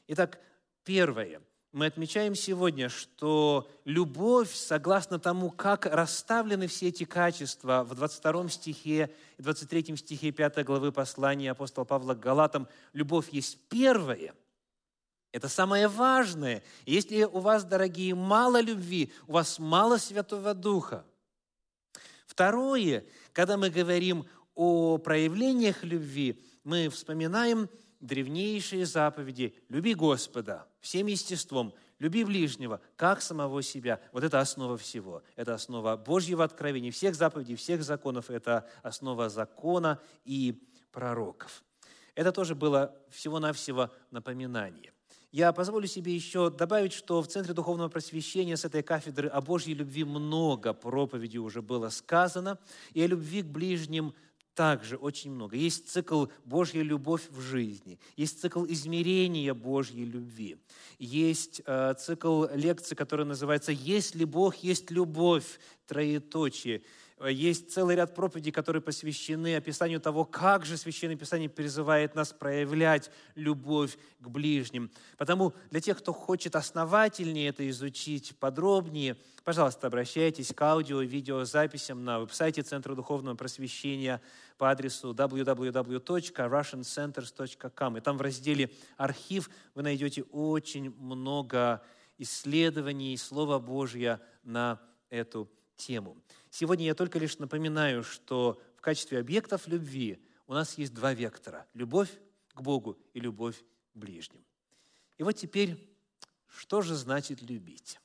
Итак, 0.08 0.40
первое. 0.84 1.40
Мы 1.72 1.86
отмечаем 1.86 2.34
сегодня, 2.34 2.88
что 2.88 3.68
любовь, 3.84 4.54
согласно 4.54 5.18
тому, 5.18 5.50
как 5.50 5.86
расставлены 5.86 6.68
все 6.68 6.88
эти 6.88 7.04
качества 7.04 7.84
в 7.84 7.94
22 7.94 8.48
стихе 8.48 9.14
и 9.36 9.42
23 9.42 9.96
стихе 9.96 10.32
5 10.32 10.64
главы 10.64 10.90
послания 10.90 11.50
апостола 11.50 11.84
Павла 11.84 12.14
к 12.14 12.20
Галатам, 12.20 12.66
любовь 12.92 13.28
есть 13.30 13.58
первое– 13.68 14.34
это 15.36 15.50
самое 15.50 15.86
важное. 15.86 16.62
Если 16.86 17.24
у 17.24 17.40
вас, 17.40 17.62
дорогие, 17.62 18.14
мало 18.14 18.58
любви, 18.58 19.12
у 19.26 19.32
вас 19.32 19.58
мало 19.58 19.98
Святого 19.98 20.54
Духа. 20.54 21.04
Второе, 22.26 23.04
когда 23.34 23.58
мы 23.58 23.68
говорим 23.68 24.24
о 24.56 24.98
проявлениях 24.98 25.84
любви, 25.84 26.42
мы 26.64 26.88
вспоминаем 26.88 27.68
древнейшие 28.00 28.84
заповеди 28.86 29.54
«Люби 29.68 29.94
Господа 29.94 30.66
всем 30.80 31.06
естеством, 31.06 31.72
люби 31.98 32.24
ближнего, 32.24 32.80
как 32.96 33.22
самого 33.22 33.62
себя». 33.62 34.00
Вот 34.12 34.24
это 34.24 34.40
основа 34.40 34.76
всего. 34.76 35.22
Это 35.36 35.54
основа 35.54 35.96
Божьего 35.96 36.42
откровения, 36.42 36.90
всех 36.90 37.14
заповедей, 37.14 37.56
всех 37.56 37.84
законов. 37.84 38.30
Это 38.30 38.68
основа 38.82 39.28
закона 39.28 40.00
и 40.24 40.62
пророков. 40.90 41.62
Это 42.14 42.32
тоже 42.32 42.54
было 42.54 42.96
всего-навсего 43.10 43.90
напоминание. 44.10 44.92
Я 45.32 45.52
позволю 45.52 45.86
себе 45.86 46.14
еще 46.14 46.48
добавить, 46.48 46.94
что 46.94 47.20
в 47.20 47.28
Центре 47.28 47.52
Духовного 47.52 47.90
Просвещения 47.90 48.56
с 48.56 48.64
этой 48.64 48.82
кафедры 48.82 49.28
о 49.28 49.42
Божьей 49.42 49.74
любви 49.74 50.02
много 50.04 50.72
проповедей 50.72 51.38
уже 51.38 51.60
было 51.60 51.90
сказано, 51.90 52.58
и 52.94 53.02
о 53.02 53.06
любви 53.06 53.42
к 53.42 53.46
ближним 53.46 54.14
также 54.56 54.96
очень 54.96 55.30
много. 55.30 55.54
Есть 55.54 55.88
цикл 55.88 56.26
«Божья 56.44 56.82
любовь 56.82 57.28
в 57.30 57.40
жизни», 57.40 58.00
есть 58.16 58.40
цикл 58.40 58.64
измерения 58.64 59.54
Божьей 59.54 60.04
любви, 60.04 60.56
есть 60.98 61.62
э, 61.64 61.94
цикл 61.98 62.46
лекций, 62.52 62.96
который 62.96 63.26
называется 63.26 63.70
«Есть 63.70 64.16
ли 64.16 64.24
Бог, 64.24 64.56
есть 64.56 64.90
любовь», 64.90 65.60
троеточие– 65.86 66.82
есть 67.24 67.72
целый 67.72 67.96
ряд 67.96 68.14
проповедей, 68.14 68.52
которые 68.52 68.82
посвящены 68.82 69.56
описанию 69.56 69.98
того, 70.00 70.26
как 70.26 70.66
же 70.66 70.76
Священное 70.76 71.16
Писание 71.16 71.48
призывает 71.48 72.14
нас 72.14 72.34
проявлять 72.34 73.10
любовь 73.34 73.96
к 74.20 74.28
ближним. 74.28 74.90
Потому 75.16 75.54
для 75.70 75.80
тех, 75.80 75.96
кто 75.98 76.12
хочет 76.12 76.56
основательнее 76.56 77.48
это 77.48 77.66
изучить, 77.70 78.38
подробнее, 78.38 79.16
пожалуйста, 79.44 79.86
обращайтесь 79.86 80.52
к 80.52 80.60
аудио 80.60 81.00
и 81.00 81.06
видеозаписям 81.06 82.04
на 82.04 82.20
веб-сайте 82.20 82.60
Центра 82.60 82.94
Духовного 82.94 83.34
Просвещения 83.34 84.20
по 84.58 84.70
адресу 84.70 85.14
www.russiancenters.com. 85.14 87.96
И 87.96 88.00
там 88.02 88.18
в 88.18 88.20
разделе 88.20 88.70
«Архив» 88.98 89.48
вы 89.74 89.82
найдете 89.82 90.24
очень 90.32 90.94
много 90.98 91.82
исследований 92.18 93.16
Слова 93.16 93.58
Божьего 93.58 94.20
на 94.42 94.78
эту 95.08 95.48
тему. 95.76 96.16
Сегодня 96.58 96.86
я 96.86 96.94
только 96.94 97.18
лишь 97.18 97.36
напоминаю, 97.36 98.02
что 98.02 98.58
в 98.78 98.80
качестве 98.80 99.18
объектов 99.18 99.68
любви 99.68 100.24
у 100.46 100.54
нас 100.54 100.78
есть 100.78 100.94
два 100.94 101.12
вектора– 101.12 101.66
любовь 101.74 102.08
к 102.54 102.62
Богу 102.62 102.98
и 103.12 103.20
любовь 103.20 103.62
к 103.92 103.98
ближним. 103.98 104.42
И 105.18 105.22
вот 105.22 105.32
теперь, 105.32 105.76
что 106.46 106.80
же 106.80 106.94
значит 106.94 107.42
любить? 107.42 108.00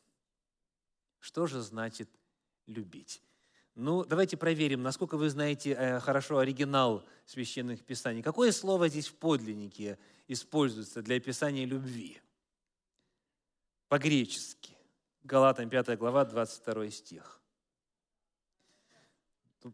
Что 1.19 1.47
же 1.47 1.61
значит 1.61 2.09
любить? 2.67 3.23
Ну, 3.75 4.03
давайте 4.03 4.35
проверим, 4.35 4.83
насколько 4.83 5.15
вы 5.15 5.29
знаете 5.29 5.71
э, 5.71 6.01
хорошо 6.01 6.39
оригинал 6.39 7.07
священных 7.25 7.85
писаний. 7.85 8.21
Какое 8.21 8.51
слово 8.51 8.89
здесь 8.89 9.07
в 9.07 9.15
подлиннике 9.15 9.97
используется 10.27 11.01
для 11.01 11.15
описания 11.15 11.63
любви? 11.63 12.21
По-гречески. 13.87 14.75
Галатам 15.23 15.69
5 15.69 15.97
глава, 15.97 16.25
22 16.25 16.89
стих. 16.89 17.40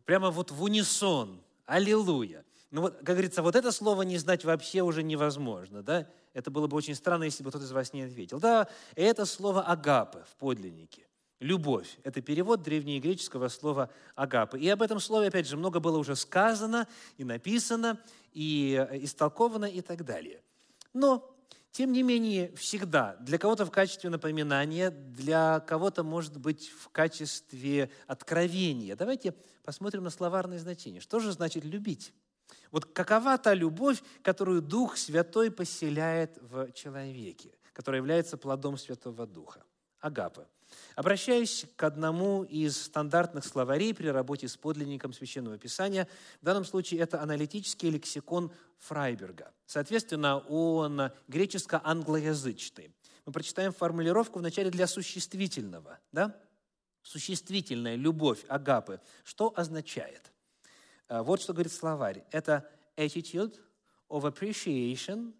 Прямо 0.05 0.29
вот 0.31 0.51
в 0.51 0.63
унисон. 0.63 1.41
Аллилуйя. 1.65 2.43
Ну 2.71 2.81
вот, 2.81 2.97
как 2.97 3.15
говорится, 3.15 3.41
вот 3.41 3.55
это 3.55 3.71
слово 3.71 4.01
не 4.01 4.17
знать 4.17 4.43
вообще 4.43 4.81
уже 4.81 5.01
невозможно, 5.03 5.81
да? 5.81 6.07
Это 6.33 6.51
было 6.51 6.67
бы 6.67 6.75
очень 6.75 6.95
странно, 6.95 7.23
если 7.23 7.43
бы 7.43 7.49
кто-то 7.49 7.65
из 7.65 7.71
вас 7.71 7.93
не 7.93 8.03
ответил. 8.03 8.39
Да, 8.39 8.67
это 8.95 9.25
слово 9.25 9.63
агапы 9.63 10.23
в 10.29 10.35
подлиннике. 10.35 11.07
любовь. 11.39 11.99
Это 12.03 12.21
перевод 12.21 12.63
древнегреческого 12.63 13.47
слова 13.49 13.89
агапы. 14.15 14.59
И 14.59 14.67
об 14.69 14.81
этом 14.81 14.99
слове, 14.99 15.27
опять 15.27 15.47
же, 15.47 15.57
много 15.57 15.79
было 15.79 15.97
уже 15.97 16.15
сказано 16.15 16.87
и 17.17 17.23
написано, 17.23 17.99
и 18.33 18.85
э, 18.89 19.03
истолковано 19.03 19.65
и 19.65 19.81
так 19.81 20.03
далее. 20.03 20.41
Но, 20.93 21.29
тем 21.77 21.91
не 21.91 22.01
менее, 22.01 22.51
всегда 22.55 23.17
для 23.19 23.37
кого-то 23.37 23.63
в 23.63 23.69
качестве 23.69 24.09
напоминания, 24.09 24.89
для 24.89 25.59
кого-то, 25.59 26.03
может 26.03 26.35
быть, 26.35 26.69
в 26.69 26.89
качестве 26.89 27.91
откровения. 28.07 28.95
Давайте 28.95 29.35
посмотрим 29.63 30.03
на 30.03 30.09
словарное 30.09 30.57
значение. 30.57 31.01
Что 31.01 31.19
же 31.19 31.31
значит 31.31 31.63
«любить»? 31.63 32.15
Вот 32.71 32.85
какова 32.85 33.37
та 33.37 33.53
любовь, 33.53 34.01
которую 34.23 34.63
Дух 34.63 34.97
Святой 34.97 35.51
поселяет 35.51 36.39
в 36.41 36.71
человеке, 36.71 37.51
которая 37.73 38.01
является 38.01 38.37
плодом 38.37 38.75
Святого 38.79 39.27
Духа? 39.27 39.61
Агапа. 39.99 40.47
Обращаюсь 40.95 41.65
к 41.75 41.83
одному 41.83 42.43
из 42.43 42.85
стандартных 42.85 43.45
словарей 43.45 43.93
при 43.93 44.07
работе 44.07 44.47
с 44.47 44.57
подлинником 44.57 45.13
Священного 45.13 45.57
Писания. 45.57 46.07
В 46.41 46.45
данном 46.45 46.65
случае 46.65 46.99
это 47.01 47.21
аналитический 47.21 47.89
лексикон 47.89 48.51
Фрайберга. 48.79 49.53
Соответственно, 49.65 50.39
он 50.39 51.11
греческо-англоязычный. 51.27 52.91
Мы 53.25 53.31
прочитаем 53.31 53.71
формулировку 53.73 54.39
вначале 54.39 54.69
для 54.69 54.87
существительного. 54.87 55.99
Да? 56.11 56.35
Существительная 57.01 57.95
любовь, 57.95 58.43
агапы. 58.47 58.99
Что 59.23 59.53
означает? 59.55 60.31
А, 61.07 61.23
вот 61.23 61.41
что 61.41 61.53
говорит 61.53 61.71
словарь. 61.71 62.23
Это 62.31 62.69
attitude 62.95 63.59
of 64.09 64.23
appreciation 64.23 65.33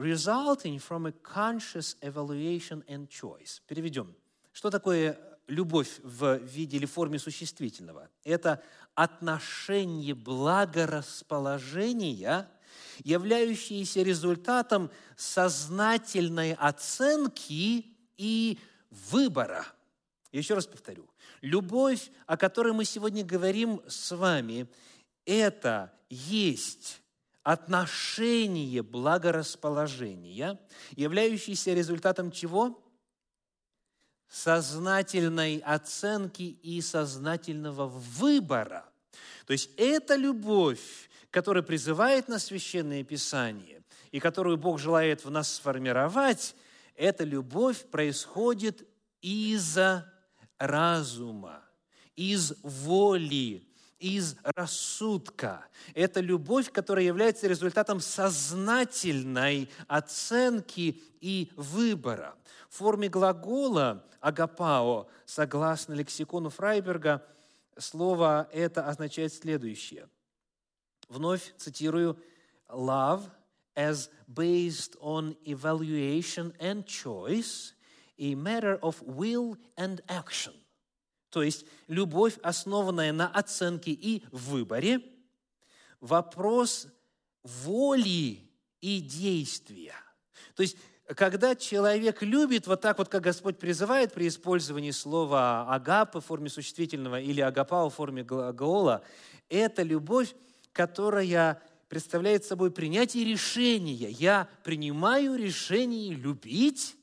resulting 0.00 0.78
from 0.78 1.06
a 1.06 1.12
conscious 1.12 1.94
evaluation 2.00 2.82
and 2.88 3.08
choice. 3.08 3.60
Переведем. 3.68 4.16
Что 4.52 4.70
такое 4.70 5.16
любовь 5.46 6.00
в 6.02 6.38
виде 6.38 6.78
или 6.78 6.86
форме 6.86 7.18
существительного? 7.18 8.08
Это 8.24 8.62
отношение 8.94 10.14
благорасположения, 10.14 12.48
являющееся 13.04 14.00
результатом 14.02 14.90
сознательной 15.16 16.54
оценки 16.54 17.84
и 18.16 18.58
выбора. 19.10 19.66
Еще 20.32 20.54
раз 20.54 20.66
повторю. 20.66 21.10
Любовь, 21.42 22.10
о 22.26 22.38
которой 22.38 22.72
мы 22.72 22.86
сегодня 22.86 23.22
говорим 23.24 23.82
с 23.86 24.16
вами, 24.16 24.66
это 25.26 25.92
есть 26.08 27.02
отношение 27.52 28.82
благорасположения, 28.82 30.60
являющееся 30.94 31.74
результатом 31.74 32.30
чего? 32.30 32.80
Сознательной 34.28 35.58
оценки 35.58 36.42
и 36.42 36.80
сознательного 36.80 37.88
выбора. 37.88 38.84
То 39.46 39.52
есть 39.52 39.70
это 39.76 40.14
любовь, 40.14 41.10
которая 41.30 41.64
призывает 41.64 42.28
нас 42.28 42.44
Священное 42.44 43.02
Писание, 43.02 43.82
и 44.12 44.20
которую 44.20 44.56
Бог 44.56 44.78
желает 44.78 45.24
в 45.24 45.30
нас 45.30 45.54
сформировать, 45.54 46.54
эта 46.94 47.24
любовь 47.24 47.84
происходит 47.90 48.86
из 49.22 49.76
разума, 50.58 51.64
из 52.14 52.52
воли, 52.62 53.66
из 54.00 54.36
рассудка. 54.42 55.66
Это 55.94 56.20
любовь, 56.20 56.72
которая 56.72 57.04
является 57.04 57.46
результатом 57.46 58.00
сознательной 58.00 59.70
оценки 59.86 61.00
и 61.20 61.52
выбора. 61.54 62.34
В 62.68 62.76
форме 62.76 63.08
глагола 63.08 64.04
«агапао», 64.20 65.08
согласно 65.26 65.92
лексикону 65.92 66.50
Фрайберга, 66.50 67.24
слово 67.78 68.48
это 68.52 68.86
означает 68.86 69.32
следующее. 69.32 70.08
Вновь 71.08 71.54
цитирую 71.56 72.18
«love 72.68 73.22
as 73.76 74.08
based 74.26 74.96
on 75.00 75.36
evaluation 75.44 76.56
and 76.58 76.86
choice, 76.86 77.74
a 78.18 78.34
matter 78.34 78.78
of 78.80 79.02
will 79.02 79.56
and 79.76 80.02
action». 80.08 80.59
То 81.30 81.42
есть 81.42 81.64
любовь, 81.86 82.38
основанная 82.42 83.12
на 83.12 83.28
оценке 83.28 83.92
и 83.92 84.24
выборе, 84.32 85.00
вопрос 86.00 86.88
воли 87.42 88.50
и 88.80 89.00
действия. 89.00 89.94
То 90.54 90.62
есть 90.62 90.76
когда 91.16 91.56
человек 91.56 92.22
любит, 92.22 92.66
вот 92.66 92.80
так 92.80 92.98
вот, 92.98 93.08
как 93.08 93.22
Господь 93.22 93.58
призывает 93.58 94.12
при 94.12 94.28
использовании 94.28 94.92
слова 94.92 95.66
агапа 95.68 96.20
в 96.20 96.26
форме 96.26 96.48
существительного 96.48 97.20
или 97.20 97.40
агапа 97.40 97.88
в 97.88 97.94
форме 97.94 98.22
глагола, 98.22 99.02
это 99.48 99.82
любовь, 99.82 100.34
которая 100.72 101.60
представляет 101.88 102.44
собой 102.44 102.70
принятие 102.70 103.24
решения. 103.24 104.10
Я 104.10 104.48
принимаю 104.62 105.34
решение 105.34 106.14
любить, 106.14 106.96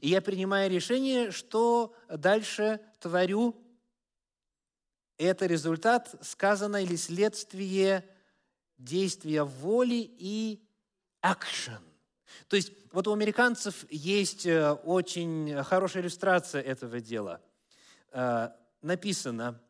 и 0.00 0.08
я 0.08 0.20
принимаю 0.20 0.70
решение, 0.70 1.30
что 1.30 1.94
дальше 2.08 2.80
творю 3.00 3.56
это 5.18 5.46
результат, 5.46 6.14
сказано, 6.22 6.82
или 6.82 6.96
следствие 6.96 8.08
действия 8.78 9.44
воли 9.44 10.10
и 10.18 10.62
action. 11.22 11.80
То 12.48 12.56
есть 12.56 12.72
вот 12.92 13.06
у 13.06 13.12
американцев 13.12 13.86
есть 13.90 14.46
э, 14.46 14.72
очень 14.72 15.62
хорошая 15.62 16.02
иллюстрация 16.02 16.62
этого 16.62 17.00
дела. 17.00 17.40
Э, 18.10 18.50
написано 18.82 19.60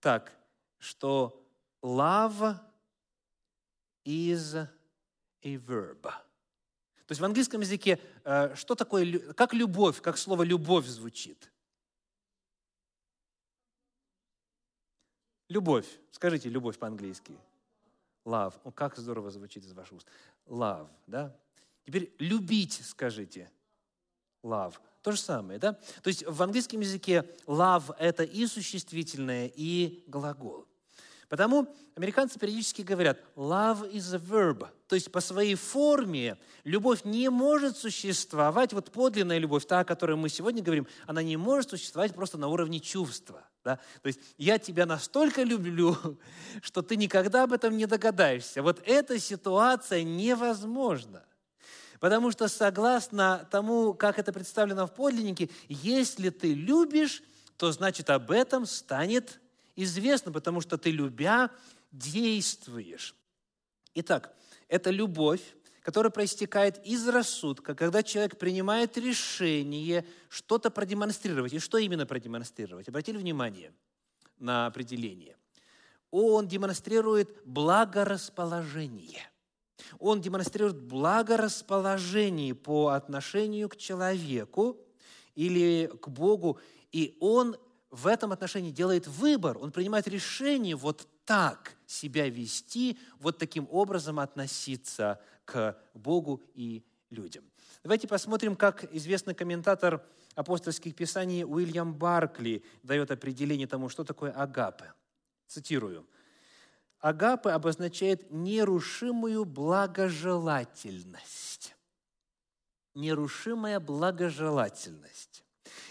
так, 0.00 0.32
что 0.78 1.44
love 1.82 2.56
is 4.04 4.68
a 5.42 5.56
verb. 5.56 6.02
То 6.02 7.12
есть 7.12 7.20
в 7.20 7.24
английском 7.24 7.60
языке 7.60 8.00
э, 8.24 8.54
что 8.54 8.74
такое, 8.74 9.32
как 9.34 9.52
любовь, 9.52 10.00
как 10.00 10.16
слово 10.16 10.44
любовь 10.44 10.86
звучит– 10.86 11.50
Любовь. 15.48 15.86
Скажите 16.10 16.48
любовь 16.48 16.78
по-английски. 16.78 17.32
Love. 18.24 18.54
О, 18.64 18.70
как 18.70 18.96
здорово 18.96 19.30
звучит 19.30 19.64
из 19.64 19.72
ваших 19.72 19.98
уст. 19.98 20.06
Love, 20.46 20.88
да? 21.06 21.36
Теперь 21.84 22.12
любить 22.18 22.80
скажите. 22.84 23.50
Love. 24.42 24.74
То 25.02 25.12
же 25.12 25.18
самое, 25.18 25.60
да? 25.60 25.74
То 26.02 26.08
есть 26.08 26.26
в 26.26 26.42
английском 26.42 26.80
языке 26.80 27.24
love– 27.46 27.94
это 28.00 28.24
и 28.24 28.44
существительное, 28.46 29.46
и 29.54 30.02
глагол. 30.08 30.66
Потому 31.28 31.72
американцы 31.94 32.40
периодически 32.40 32.82
говорят 32.82 33.20
«love 33.36 33.88
is 33.92 34.12
a 34.14 34.18
verb», 34.18 34.68
то 34.88 34.96
есть 34.96 35.12
по 35.12 35.20
своей 35.20 35.54
форме 35.54 36.38
любовь 36.64 37.04
не 37.04 37.28
может 37.30 37.76
существовать, 37.76 38.72
вот 38.72 38.90
подлинная 38.90 39.38
любовь, 39.38 39.64
та, 39.66 39.80
о 39.80 39.84
которой 39.84 40.16
мы 40.16 40.28
сегодня 40.28 40.60
говорим, 40.60 40.88
она 41.06 41.22
не 41.22 41.36
может 41.36 41.70
существовать 41.70 42.12
просто 42.12 42.36
на 42.36 42.48
уровне 42.48 42.80
чувства. 42.80 43.44
Да? 43.66 43.80
То 44.00 44.06
есть 44.06 44.20
я 44.38 44.60
тебя 44.60 44.86
настолько 44.86 45.42
люблю, 45.42 45.96
что 46.62 46.82
ты 46.82 46.94
никогда 46.94 47.42
об 47.42 47.52
этом 47.52 47.76
не 47.76 47.86
догадаешься. 47.86 48.62
Вот 48.62 48.80
эта 48.86 49.18
ситуация 49.18 50.04
невозможна. 50.04 51.24
Потому 51.98 52.30
что 52.30 52.46
согласно 52.46 53.48
тому, 53.50 53.92
как 53.92 54.20
это 54.20 54.32
представлено 54.32 54.86
в 54.86 54.94
подлиннике, 54.94 55.50
если 55.68 56.30
ты 56.30 56.54
любишь, 56.54 57.24
то 57.56 57.72
значит 57.72 58.08
об 58.08 58.30
этом 58.30 58.66
станет 58.66 59.40
известно, 59.74 60.30
потому 60.30 60.60
что 60.60 60.78
ты, 60.78 60.92
любя, 60.92 61.50
действуешь. 61.90 63.16
Итак, 63.94 64.32
это 64.68 64.90
любовь, 64.90 65.42
которая 65.86 66.10
проистекает 66.10 66.84
из 66.84 67.06
рассудка, 67.06 67.76
когда 67.76 68.02
человек 68.02 68.38
принимает 68.38 68.98
решение 68.98 70.04
что-то 70.28 70.68
продемонстрировать. 70.68 71.52
И 71.52 71.60
что 71.60 71.78
именно 71.78 72.06
продемонстрировать? 72.06 72.88
Обратили 72.88 73.16
внимание 73.18 73.72
на 74.40 74.66
определение? 74.66 75.36
Он 76.10 76.48
демонстрирует 76.48 77.40
благорасположение. 77.44 79.30
Он 80.00 80.20
демонстрирует 80.20 80.76
благорасположение 80.76 82.56
по 82.56 82.88
отношению 82.88 83.68
к 83.68 83.76
человеку 83.76 84.84
или 85.36 85.88
к 86.02 86.08
Богу, 86.08 86.58
и 86.90 87.16
он 87.20 87.56
в 87.92 88.08
этом 88.08 88.32
отношении 88.32 88.72
делает 88.72 89.06
выбор, 89.06 89.56
он 89.56 89.70
принимает 89.70 90.08
решение 90.08 90.74
вот 90.74 91.06
так 91.24 91.76
себя 91.86 92.28
вести, 92.28 92.98
вот 93.20 93.38
таким 93.38 93.68
образом 93.70 94.18
относиться 94.18 95.20
к 95.46 95.78
Богу 95.94 96.42
и 96.52 96.84
людям. 97.08 97.50
Давайте 97.82 98.06
посмотрим, 98.06 98.54
как 98.56 98.84
известный 98.92 99.34
комментатор 99.34 100.04
апостольских 100.34 100.94
писаний 100.94 101.44
Уильям 101.44 101.94
Баркли 101.94 102.62
дает 102.82 103.10
определение 103.10 103.66
тому, 103.66 103.88
что 103.88 104.04
такое 104.04 104.32
агапы. 104.32 104.92
Цитирую. 105.46 106.06
Агапы 106.98 107.50
обозначает 107.50 108.30
нерушимую 108.30 109.44
благожелательность. 109.44 111.74
Нерушимая 112.94 113.80
благожелательность. 113.80 115.44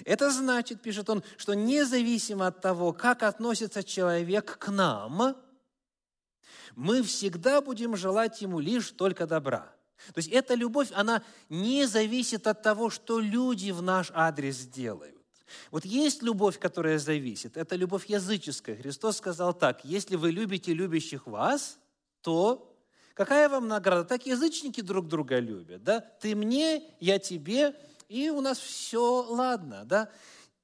Это 0.03 0.31
значит, 0.31 0.81
пишет 0.81 1.09
он, 1.09 1.23
что 1.37 1.53
независимо 1.53 2.47
от 2.47 2.59
того, 2.61 2.91
как 2.91 3.23
относится 3.23 3.83
человек 3.83 4.57
к 4.57 4.67
нам, 4.69 5.37
мы 6.75 7.01
всегда 7.03 7.61
будем 7.61 7.95
желать 7.95 8.41
ему 8.41 8.59
лишь 8.59 8.91
только 8.91 9.25
добра. 9.25 9.73
То 10.13 10.17
есть 10.17 10.29
эта 10.29 10.53
любовь, 10.53 10.89
она 10.93 11.23
не 11.49 11.85
зависит 11.85 12.47
от 12.47 12.61
того, 12.61 12.89
что 12.89 13.19
люди 13.19 13.71
в 13.71 13.81
наш 13.81 14.11
адрес 14.13 14.59
делают. 14.65 15.15
Вот 15.71 15.85
есть 15.85 16.21
любовь, 16.21 16.59
которая 16.59 16.99
зависит, 16.99 17.55
это 17.55 17.75
любовь 17.75 18.07
языческая. 18.07 18.75
Христос 18.75 19.17
сказал 19.17 19.53
так, 19.53 19.85
если 19.85 20.15
вы 20.15 20.31
любите 20.31 20.73
любящих 20.73 21.27
вас, 21.27 21.77
то 22.21 22.75
какая 23.13 23.47
вам 23.47 23.67
награда? 23.67 24.03
Так 24.05 24.25
язычники 24.25 24.81
друг 24.81 25.07
друга 25.07 25.39
любят. 25.39 25.83
Да? 25.83 26.01
Ты 26.01 26.35
мне, 26.35 26.83
я 26.99 27.19
тебе, 27.19 27.75
и 28.09 28.29
у 28.29 28.41
нас 28.41 28.57
все 28.57 29.23
ладно. 29.23 29.83
Да? 29.85 30.09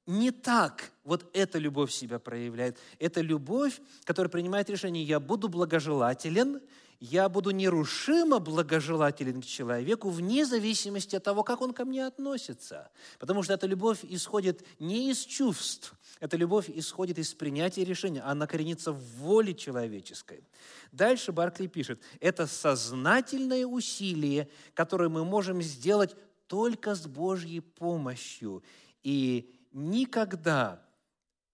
Не 0.06 0.32
так 0.32 0.92
вот 1.04 1.30
эта 1.32 1.58
любовь 1.58 1.92
себя 1.92 2.18
проявляет. 2.18 2.78
Это 2.98 3.20
любовь, 3.20 3.80
которая 4.04 4.30
принимает 4.30 4.68
решение, 4.68 5.04
я 5.04 5.20
буду 5.20 5.48
благожелателен, 5.48 6.60
я 6.98 7.28
буду 7.28 7.50
нерушимо 7.50 8.38
благожелателен 8.38 9.42
к 9.42 9.44
человеку 9.44 10.08
вне 10.10 10.46
зависимости 10.46 11.16
от 11.16 11.24
того, 11.24 11.42
как 11.42 11.60
он 11.60 11.72
ко 11.72 11.84
мне 11.84 12.06
относится. 12.06 12.90
Потому 13.18 13.42
что 13.42 13.54
эта 13.54 13.66
любовь 13.66 14.00
исходит 14.02 14.64
не 14.78 15.10
из 15.10 15.18
чувств, 15.18 15.94
эта 16.20 16.36
любовь 16.36 16.68
исходит 16.68 17.18
из 17.18 17.34
принятия 17.34 17.84
решения, 17.84 18.22
она 18.22 18.46
коренится 18.46 18.92
в 18.92 19.02
воле 19.16 19.54
человеческой. 19.54 20.44
Дальше 20.92 21.32
Баркли 21.32 21.66
пишет, 21.66 22.00
это 22.20 22.46
сознательное 22.46 23.66
усилие, 23.66 24.48
которое 24.74 25.08
мы 25.08 25.24
можем 25.24 25.60
сделать 25.62 26.14
только 26.46 26.94
с 26.94 27.06
Божьей 27.06 27.60
помощью. 27.60 28.62
И 29.02 29.52
никогда 29.72 30.82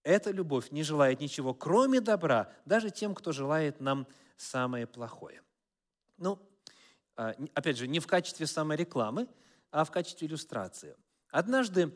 эта 0.02 0.30
любовь 0.30 0.70
не 0.70 0.82
желает 0.82 1.20
ничего, 1.20 1.54
кроме 1.54 2.00
добра, 2.00 2.50
даже 2.64 2.90
тем, 2.90 3.14
кто 3.14 3.32
желает 3.32 3.80
нам 3.80 4.06
самое 4.36 4.86
плохое. 4.86 5.42
Ну, 6.16 6.38
а, 7.16 7.34
опять 7.54 7.76
же, 7.76 7.86
не 7.86 8.00
в 8.00 8.06
качестве 8.06 8.46
саморекламы, 8.46 9.28
а 9.70 9.84
в 9.84 9.90
качестве 9.90 10.28
иллюстрации. 10.28 10.96
Однажды 11.30 11.92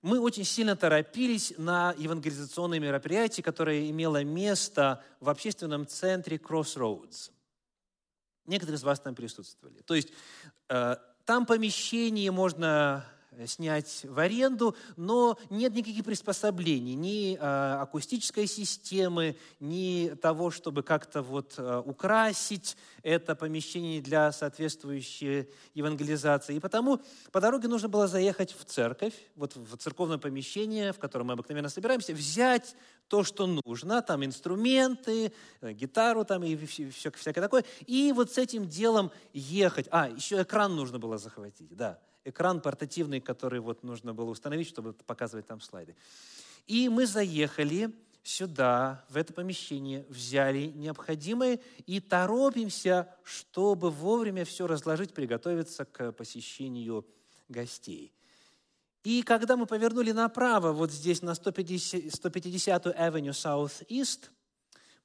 мы 0.00 0.20
очень 0.20 0.44
сильно 0.44 0.76
торопились 0.76 1.52
на 1.58 1.94
евангелизационное 1.98 2.80
мероприятие, 2.80 3.44
которое 3.44 3.90
имело 3.90 4.24
место 4.24 5.04
в 5.20 5.28
общественном 5.28 5.86
центре 5.86 6.38
Crossroads. 6.38 7.30
Некоторые 8.46 8.78
из 8.78 8.82
вас 8.82 9.00
там 9.00 9.14
присутствовали. 9.14 9.82
То 9.82 9.94
есть 9.94 10.08
э, 10.70 10.96
там 11.26 11.44
помещение 11.44 12.30
можно 12.30 13.04
снять 13.46 14.04
в 14.04 14.18
аренду, 14.18 14.76
но 14.96 15.38
нет 15.50 15.74
никаких 15.74 16.04
приспособлений, 16.04 16.94
ни 16.94 17.38
а, 17.40 17.82
акустической 17.82 18.46
системы, 18.46 19.36
ни 19.60 20.10
того, 20.20 20.50
чтобы 20.50 20.82
как-то 20.82 21.22
вот 21.22 21.54
а, 21.56 21.80
украсить 21.80 22.76
это 23.02 23.34
помещение 23.34 24.00
для 24.00 24.32
соответствующей 24.32 25.48
евангелизации. 25.74 26.56
И 26.56 26.60
потому 26.60 27.00
по 27.30 27.40
дороге 27.40 27.68
нужно 27.68 27.88
было 27.88 28.08
заехать 28.08 28.52
в 28.52 28.64
церковь, 28.64 29.14
вот 29.36 29.56
в 29.56 29.76
церковное 29.76 30.18
помещение, 30.18 30.92
в 30.92 30.98
котором 30.98 31.28
мы 31.28 31.34
обыкновенно 31.34 31.68
собираемся, 31.68 32.12
взять 32.12 32.74
то, 33.08 33.24
что 33.24 33.46
нужно, 33.46 34.02
там 34.02 34.24
инструменты, 34.24 35.32
э, 35.60 35.72
гитару 35.72 36.24
там 36.24 36.44
и 36.44 36.56
все, 36.66 36.90
всякое 36.90 37.40
такое, 37.40 37.64
и 37.86 38.12
вот 38.12 38.32
с 38.32 38.38
этим 38.38 38.68
делом 38.68 39.10
ехать. 39.32 39.88
А, 39.90 40.08
еще 40.08 40.42
экран 40.42 40.74
нужно 40.74 40.98
было 40.98 41.18
захватить, 41.18 41.74
да 41.76 41.98
экран 42.24 42.60
портативный, 42.60 43.20
который 43.20 43.60
вот 43.60 43.82
нужно 43.82 44.14
было 44.14 44.30
установить, 44.30 44.68
чтобы 44.68 44.92
показывать 44.92 45.46
там 45.46 45.60
слайды. 45.60 45.96
И 46.66 46.88
мы 46.88 47.06
заехали 47.06 47.92
сюда, 48.22 49.04
в 49.08 49.16
это 49.16 49.32
помещение, 49.32 50.04
взяли 50.08 50.66
необходимое 50.66 51.60
и 51.86 52.00
торопимся, 52.00 53.08
чтобы 53.22 53.90
вовремя 53.90 54.44
все 54.44 54.66
разложить, 54.66 55.14
приготовиться 55.14 55.84
к 55.84 56.12
посещению 56.12 57.06
гостей. 57.48 58.12
И 59.02 59.22
когда 59.22 59.56
мы 59.56 59.64
повернули 59.64 60.12
направо, 60.12 60.72
вот 60.72 60.90
здесь 60.90 61.22
на 61.22 61.34
150, 61.34 62.04
150-ю 62.04 62.92
Avenue 62.92 63.30
South 63.30 63.86
East, 63.88 64.28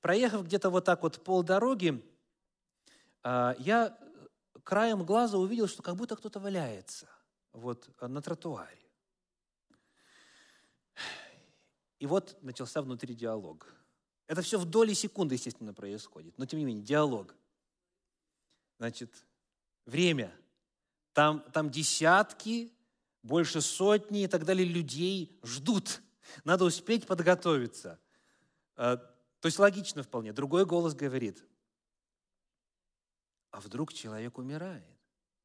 проехав 0.02 0.46
где-то 0.46 0.70
вот 0.70 0.84
так 0.84 1.02
вот 1.02 1.24
полдороги, 1.24 2.04
а, 3.24 3.56
я 3.58 3.98
краем 4.66 5.06
глаза 5.06 5.38
увидел, 5.38 5.68
что 5.68 5.82
как 5.82 5.96
будто 5.96 6.18
кто-то 6.18 6.42
валяется 6.42 7.08
вот 7.54 7.90
э, 8.02 8.08
на 8.08 8.22
тротуаре. 8.22 8.82
И 12.00 12.08
вот 12.08 12.38
начался 12.42 12.82
внутри 12.82 13.16
диалог. 13.16 13.74
Это 14.28 14.42
все 14.42 14.60
в 14.60 14.66
доли 14.66 14.94
секунды, 14.94 15.36
естественно, 15.36 15.74
происходит, 15.74 16.38
но 16.38 16.46
тем 16.46 16.60
не 16.60 16.66
менее, 16.66 16.84
диалог. 16.84 17.34
Значит, 18.78 19.26
время. 19.86 20.36
Там, 21.14 21.42
там 21.54 21.70
десятки, 21.70 22.74
больше 23.24 23.62
сотни 23.62 24.24
и 24.24 24.28
так 24.28 24.44
далее 24.44 24.68
людей 24.68 25.40
ждут. 25.44 26.02
Надо 26.44 26.66
успеть 26.66 27.08
подготовиться. 27.08 28.00
Э, 28.76 28.98
то 29.40 29.46
есть 29.46 29.60
логично 29.60 30.04
вполне. 30.04 30.34
Другой 30.34 30.66
голос 30.66 30.96
говорит, 30.96 31.46
а 33.56 33.62
вдруг 33.62 33.94
человек 33.94 34.38
умирает? 34.38 34.84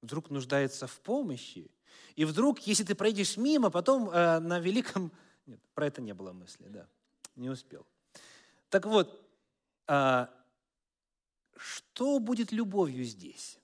Вдруг 0.03 0.31
нуждается 0.31 0.89
в 0.89 1.01
помощи? 1.01 1.71
И 2.17 2.25
вдруг, 2.25 2.59
если 2.67 2.83
ты 2.83 2.97
пройдешь 2.97 3.37
мимо, 3.37 3.71
потом 3.71 4.11
э, 4.11 4.41
на 4.41 4.59
великом... 4.59 5.13
Нет, 5.47 5.61
про 5.75 5.87
это 5.87 6.03
не 6.03 6.13
было 6.13 6.33
мысли, 6.33 6.67
да, 6.67 6.89
не 7.37 7.49
успел. 7.49 7.87
Так 8.69 8.85
вот, 8.87 9.25
э, 9.87 10.27
что 11.57 12.19
будет 12.19 12.51
любовью 12.51 13.05
здесь? 13.05 13.61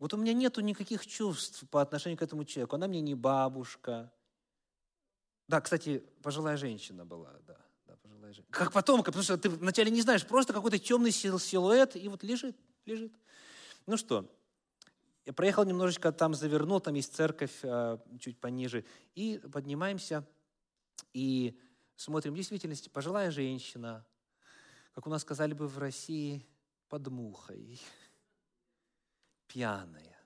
Вот 0.00 0.12
у 0.12 0.16
меня 0.16 0.32
нету 0.32 0.60
никаких 0.60 1.06
чувств 1.06 1.62
по 1.70 1.80
отношению 1.80 2.18
к 2.18 2.22
этому 2.22 2.44
человеку. 2.44 2.74
Она 2.74 2.88
мне 2.88 3.00
не 3.00 3.14
бабушка. 3.14 4.12
Да, 5.46 5.60
кстати, 5.60 5.98
пожилая 6.20 6.56
женщина 6.56 7.04
была, 7.04 7.32
да 7.46 7.67
пожилая 8.02 8.32
женщина. 8.32 8.52
Как 8.52 8.72
потомка, 8.72 9.10
потому 9.10 9.22
что 9.22 9.36
ты 9.36 9.48
вначале 9.50 9.90
не 9.90 10.02
знаешь, 10.02 10.26
просто 10.26 10.52
какой-то 10.52 10.78
темный 10.78 11.10
силуэт, 11.10 11.96
и 11.96 12.08
вот 12.08 12.22
лежит, 12.22 12.56
лежит. 12.84 13.12
Ну 13.86 13.96
что, 13.96 14.30
я 15.24 15.32
проехал 15.32 15.64
немножечко, 15.64 16.10
там 16.10 16.34
завернул, 16.34 16.80
там 16.80 16.94
есть 16.94 17.14
церковь 17.14 17.60
а, 17.62 18.02
чуть 18.18 18.40
пониже, 18.40 18.84
и 19.14 19.38
поднимаемся, 19.52 20.26
и 21.12 21.60
смотрим, 21.96 22.32
в 22.32 22.36
действительности 22.36 22.88
пожилая 22.88 23.30
женщина, 23.30 24.06
как 24.94 25.06
у 25.06 25.10
нас 25.10 25.22
сказали 25.22 25.52
бы 25.52 25.68
в 25.68 25.78
России, 25.78 26.46
под 26.88 27.08
мухой, 27.08 27.80
пьяная. 29.46 30.18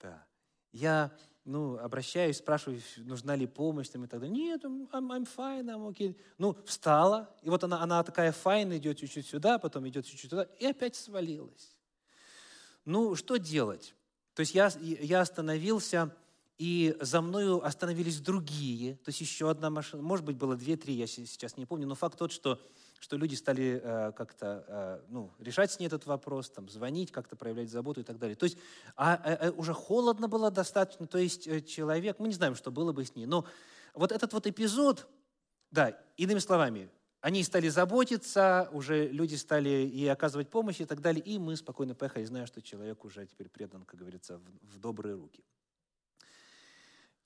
Да. 0.00 0.26
Я 0.70 1.12
ну, 1.44 1.76
обращаюсь, 1.78 2.38
спрашиваю, 2.38 2.80
нужна 2.98 3.34
ли 3.34 3.46
помощь 3.46 3.88
там, 3.88 4.04
и 4.04 4.06
так 4.06 4.20
далее. 4.20 4.34
Нет, 4.34 4.64
I'm, 4.64 4.88
I'm 4.90 5.28
fine, 5.36 5.66
I'm 5.66 5.92
okay. 5.92 6.16
Ну, 6.38 6.56
встала, 6.64 7.34
и 7.42 7.50
вот 7.50 7.64
она, 7.64 7.82
она 7.82 8.02
такая 8.04 8.32
файн, 8.32 8.76
идет 8.76 8.98
чуть-чуть 8.98 9.26
сюда, 9.26 9.58
потом 9.58 9.88
идет 9.88 10.06
чуть-чуть 10.06 10.30
туда, 10.30 10.44
и 10.58 10.66
опять 10.66 10.94
свалилась. 10.94 11.76
Ну, 12.84 13.14
что 13.16 13.36
делать? 13.36 13.94
То 14.34 14.40
есть 14.40 14.54
я, 14.54 14.70
я 14.80 15.20
остановился, 15.20 16.14
и 16.58 16.96
за 17.00 17.20
мною 17.20 17.64
остановились 17.64 18.20
другие, 18.20 18.94
то 18.96 19.08
есть 19.08 19.20
еще 19.20 19.50
одна 19.50 19.68
машина, 19.68 20.02
может 20.02 20.24
быть, 20.24 20.36
было 20.36 20.54
две-три, 20.56 20.94
я 20.94 21.06
сейчас 21.08 21.56
не 21.56 21.66
помню, 21.66 21.88
но 21.88 21.96
факт 21.96 22.18
тот, 22.18 22.30
что 22.30 22.60
что 23.02 23.16
люди 23.16 23.34
стали 23.34 23.80
э, 23.82 24.12
как-то 24.12 24.64
э, 24.68 25.00
ну, 25.08 25.32
решать 25.40 25.72
с 25.72 25.80
ней 25.80 25.86
этот 25.86 26.06
вопрос, 26.06 26.50
там, 26.50 26.68
звонить, 26.68 27.10
как-то 27.10 27.34
проявлять 27.34 27.68
заботу 27.68 28.00
и 28.00 28.04
так 28.04 28.16
далее. 28.16 28.36
То 28.36 28.44
есть 28.44 28.56
а, 28.94 29.14
а, 29.14 29.50
уже 29.50 29.74
холодно 29.74 30.28
было 30.28 30.52
достаточно, 30.52 31.08
то 31.08 31.18
есть 31.18 31.48
э, 31.48 31.62
человек, 31.62 32.20
мы 32.20 32.28
не 32.28 32.34
знаем, 32.34 32.54
что 32.54 32.70
было 32.70 32.92
бы 32.92 33.04
с 33.04 33.16
ней, 33.16 33.26
но 33.26 33.44
вот 33.92 34.12
этот 34.12 34.32
вот 34.32 34.46
эпизод, 34.46 35.08
да, 35.72 35.98
иными 36.16 36.38
словами, 36.38 36.92
они 37.20 37.42
стали 37.42 37.68
заботиться, 37.68 38.68
уже 38.72 39.08
люди 39.08 39.34
стали 39.34 39.84
и 39.84 40.06
оказывать 40.06 40.48
помощь 40.48 40.80
и 40.80 40.84
так 40.84 41.00
далее, 41.00 41.24
и 41.24 41.40
мы 41.40 41.56
спокойно 41.56 41.96
поехали, 41.96 42.24
зная, 42.24 42.46
что 42.46 42.62
человек 42.62 43.04
уже 43.04 43.26
теперь 43.26 43.48
предан, 43.48 43.82
как 43.82 43.98
говорится, 43.98 44.38
в, 44.38 44.74
в 44.74 44.78
добрые 44.78 45.16
руки. 45.16 45.42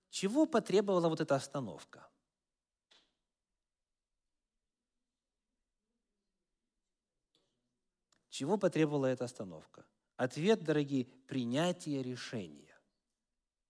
Чего 0.08 0.46
потребовала 0.46 1.10
вот 1.10 1.20
эта 1.20 1.34
остановка? 1.34 2.08
Чего 8.36 8.58
потребовала 8.58 9.06
эта 9.06 9.24
остановка? 9.24 9.86
Ответ, 10.18 10.62
дорогие, 10.62 11.06
принятие 11.26 12.02
решения. 12.02 12.78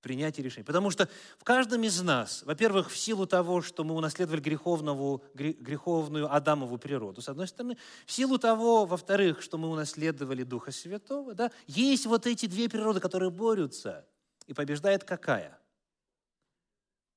Принятие 0.01 0.43
решения. 0.43 0.65
Потому 0.65 0.91
что 0.91 1.09
в 1.39 1.45
каждом 1.45 1.85
из 1.85 2.03
нас, 2.03 2.43
во-первых, 2.43 2.91
в 2.91 2.97
силу 2.97 3.29
того, 3.29 3.63
что 3.63 3.85
мы 3.85 3.95
унаследовали 3.95 4.41
греховную, 4.41 5.23
греховную 5.35 6.35
Адамову 6.35 6.79
природу, 6.79 7.23
с 7.23 7.29
одной 7.29 7.47
стороны, 7.47 7.79
в 8.07 8.11
силу 8.11 8.39
того, 8.39 8.87
во-вторых, 8.87 9.41
что 9.41 9.57
мы 9.57 9.69
унаследовали 9.69 10.43
Духа 10.43 10.73
Святого, 10.73 11.35
да, 11.35 11.53
есть 11.69 12.07
вот 12.07 12.27
эти 12.27 12.47
две 12.47 12.69
природы, 12.69 12.99
которые 12.99 13.31
борются. 13.31 14.05
И 14.49 14.53
побеждает 14.53 15.05
какая? 15.05 15.61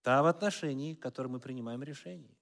Та 0.03 0.21
в 0.21 0.27
отношении, 0.27 0.93
в 0.93 0.99
которой 0.99 1.29
мы 1.29 1.39
принимаем 1.39 1.81
решение. 1.81 2.37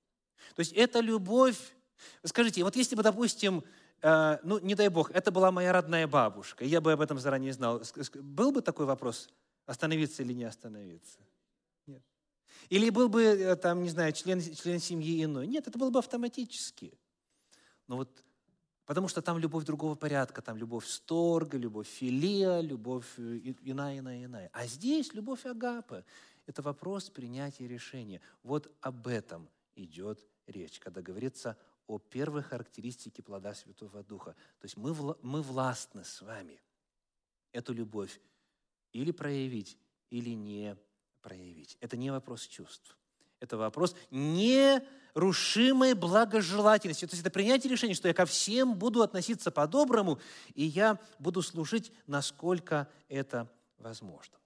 То 0.53 0.59
есть 0.59 0.73
это 0.73 0.99
любовь. 0.99 1.77
Скажите, 2.25 2.61
вот 2.65 2.75
если 2.75 2.97
бы, 2.97 3.03
допустим, 3.03 3.63
э, 4.01 4.38
ну, 4.43 4.60
не 4.60 4.75
дай 4.75 4.89
Бог, 4.89 5.12
это 5.12 5.31
была 5.31 5.51
моя 5.51 5.71
родная 5.73 6.07
бабушка, 6.07 6.65
я 6.65 6.81
бы 6.81 6.91
об 6.91 7.01
этом 7.01 7.19
заранее 7.19 7.53
знал, 7.53 7.81
был 8.15 8.51
бы 8.51 8.62
такой 8.62 8.86
вопрос, 8.86 9.29
остановиться 9.65 10.23
или 10.23 10.33
не 10.33 10.45
остановиться? 10.45 11.19
Нет. 11.86 12.03
Или 12.69 12.89
был 12.89 13.10
бы, 13.10 13.23
э, 13.23 13.55
там, 13.55 13.83
не 13.83 13.89
знаю, 13.89 14.13
член, 14.13 14.41
член 14.41 14.79
семьи 14.79 15.23
иной? 15.23 15.47
Нет, 15.47 15.67
это 15.67 15.77
было 15.77 15.89
бы 15.89 15.99
автоматически. 15.99 16.93
Но 17.88 17.97
вот 17.97 18.23
Потому 18.88 19.10
что 19.10 19.21
там 19.21 19.38
любовь 19.38 19.65
другого 19.65 19.95
порядка, 19.95 20.41
там 20.41 20.55
любовь 20.55 20.88
сторга, 20.88 21.57
любовь 21.57 21.89
филия, 21.89 22.62
любовь 22.62 23.05
э, 23.17 23.53
иная, 23.63 23.99
иная, 23.99 24.23
иная. 24.23 24.49
А 24.53 24.65
здесь 24.65 25.13
любовь 25.13 25.45
агапы. 25.45 26.05
Это 26.45 26.62
вопрос 26.62 27.10
принятия 27.10 27.67
решения. 27.67 28.21
Вот 28.43 28.73
об 28.79 29.07
этом 29.07 29.49
идет 29.75 30.25
речь, 30.47 30.79
когда 30.79 31.01
говорится 31.01 31.57
о 31.88 31.97
первой 32.00 32.43
характеристике 32.43 33.23
плода 33.23 33.54
Святого 33.54 34.04
Духа. 34.04 34.34
То 34.60 34.65
есть 34.65 34.78
мы, 34.78 34.93
мы 35.21 35.41
властны 35.41 36.04
с 36.04 36.21
вами 36.21 36.62
эту 37.52 37.73
любовь 37.73 38.19
или 38.91 39.12
проявить, 39.12 39.78
или 40.10 40.32
не 40.32 40.78
проявить. 41.21 41.78
Это 41.82 41.97
не 41.97 42.12
вопрос 42.12 42.41
чувств. 42.45 42.97
Это 43.39 43.58
вопрос 43.58 43.95
нерушимой 44.10 45.93
благожелательности. 45.93 47.06
То 47.06 47.13
есть 47.13 47.21
это 47.21 47.32
принятие 47.32 47.71
решения, 47.71 47.93
что 47.93 48.08
я 48.08 48.13
ко 48.13 48.26
всем 48.26 48.76
буду 48.76 49.02
относиться 49.02 49.52
по-доброму, 49.52 50.19
и 50.56 50.63
я 50.65 51.00
буду 51.19 51.41
служить, 51.41 51.91
насколько 52.08 52.89
это 53.08 53.52
возможно. 53.78 54.38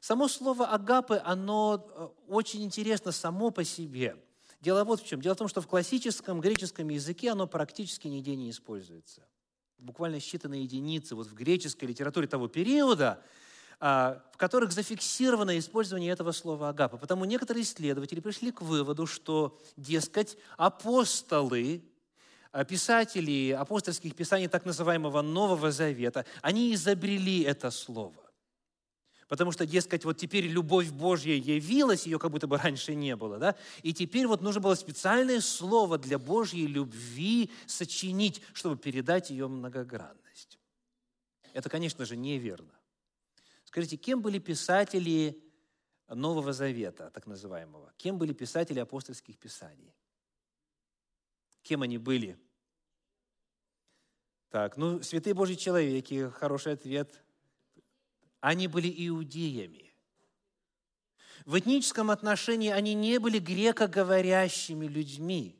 Само 0.00 0.28
слово 0.28 0.66
«агапы», 0.66 1.20
оно 1.24 1.84
э, 1.84 2.08
очень 2.28 2.62
интересно 2.62 3.12
само 3.12 3.50
по 3.50 3.64
себе. 3.64 4.16
Дело 4.60 4.84
вот 4.84 5.00
в 5.00 5.06
чем. 5.06 5.20
Дело 5.20 5.34
в 5.34 5.38
том, 5.38 5.48
что 5.48 5.60
в 5.60 5.66
классическом 5.66 6.40
греческом 6.40 6.88
языке 6.88 7.30
оно 7.30 7.46
практически 7.46 8.08
нигде 8.08 8.34
не 8.34 8.50
используется. 8.50 9.22
Буквально 9.78 10.16
считанные 10.16 10.62
единицы 10.62 11.14
вот 11.14 11.28
в 11.28 11.34
греческой 11.34 11.88
литературе 11.88 12.26
того 12.26 12.48
периода, 12.48 13.22
а, 13.78 14.20
в 14.32 14.36
которых 14.36 14.72
зафиксировано 14.72 15.56
использование 15.56 16.10
этого 16.10 16.32
слова 16.32 16.68
«агапа». 16.70 16.96
Потому 16.96 17.24
некоторые 17.24 17.62
исследователи 17.62 18.18
пришли 18.18 18.50
к 18.50 18.60
выводу, 18.60 19.06
что, 19.06 19.56
дескать, 19.76 20.36
апостолы, 20.56 21.84
а, 22.50 22.64
писатели 22.64 23.52
апостольских 23.52 24.16
писаний 24.16 24.48
так 24.48 24.64
называемого 24.64 25.22
Нового 25.22 25.70
Завета, 25.70 26.26
они 26.42 26.74
изобрели 26.74 27.42
это 27.42 27.70
слово. 27.70 28.27
Потому 29.28 29.52
что, 29.52 29.66
дескать, 29.66 30.06
вот 30.06 30.16
теперь 30.16 30.46
любовь 30.46 30.90
Божья 30.90 31.34
явилась, 31.34 32.06
ее 32.06 32.18
как 32.18 32.30
будто 32.30 32.46
бы 32.46 32.56
раньше 32.56 32.94
не 32.94 33.14
было, 33.14 33.38
да? 33.38 33.56
И 33.82 33.92
теперь 33.92 34.26
вот 34.26 34.40
нужно 34.40 34.62
было 34.62 34.74
специальное 34.74 35.42
слово 35.42 35.98
для 35.98 36.18
Божьей 36.18 36.66
любви 36.66 37.50
сочинить, 37.66 38.40
чтобы 38.54 38.78
передать 38.78 39.28
ее 39.28 39.46
многогранность. 39.46 40.58
Это, 41.52 41.68
конечно 41.68 42.06
же, 42.06 42.16
неверно. 42.16 42.72
Скажите, 43.64 43.98
кем 43.98 44.22
были 44.22 44.38
писатели 44.38 45.38
Нового 46.08 46.54
Завета, 46.54 47.10
так 47.10 47.26
называемого? 47.26 47.92
Кем 47.98 48.16
были 48.16 48.32
писатели 48.32 48.78
апостольских 48.78 49.36
писаний? 49.36 49.94
Кем 51.60 51.82
они 51.82 51.98
были? 51.98 52.40
Так, 54.48 54.78
ну, 54.78 55.02
святые 55.02 55.34
Божьи 55.34 55.54
человеки, 55.54 56.30
хороший 56.30 56.72
ответ– 56.72 57.22
они 58.40 58.68
были 58.68 58.92
иудеями. 59.08 59.92
В 61.44 61.58
этническом 61.58 62.10
отношении 62.10 62.70
они 62.70 62.94
не 62.94 63.18
были 63.18 63.38
грекоговорящими 63.38 64.86
людьми. 64.86 65.54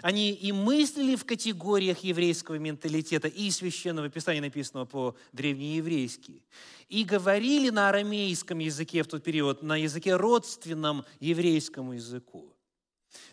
Они 0.00 0.32
и 0.32 0.52
мыслили 0.52 1.16
в 1.16 1.24
категориях 1.24 1.98
еврейского 1.98 2.56
менталитета 2.56 3.28
и 3.28 3.50
священного 3.50 4.08
писания, 4.08 4.40
написанного 4.40 4.86
по-древнееврейски, 4.86 6.42
и 6.88 7.04
говорили 7.04 7.70
на 7.70 7.88
арамейском 7.88 8.58
языке 8.58 9.02
в 9.02 9.08
тот 9.08 9.22
период, 9.22 9.62
на 9.62 9.76
языке 9.76 10.16
родственном 10.16 11.04
еврейскому 11.20 11.92
языку. 11.94 12.56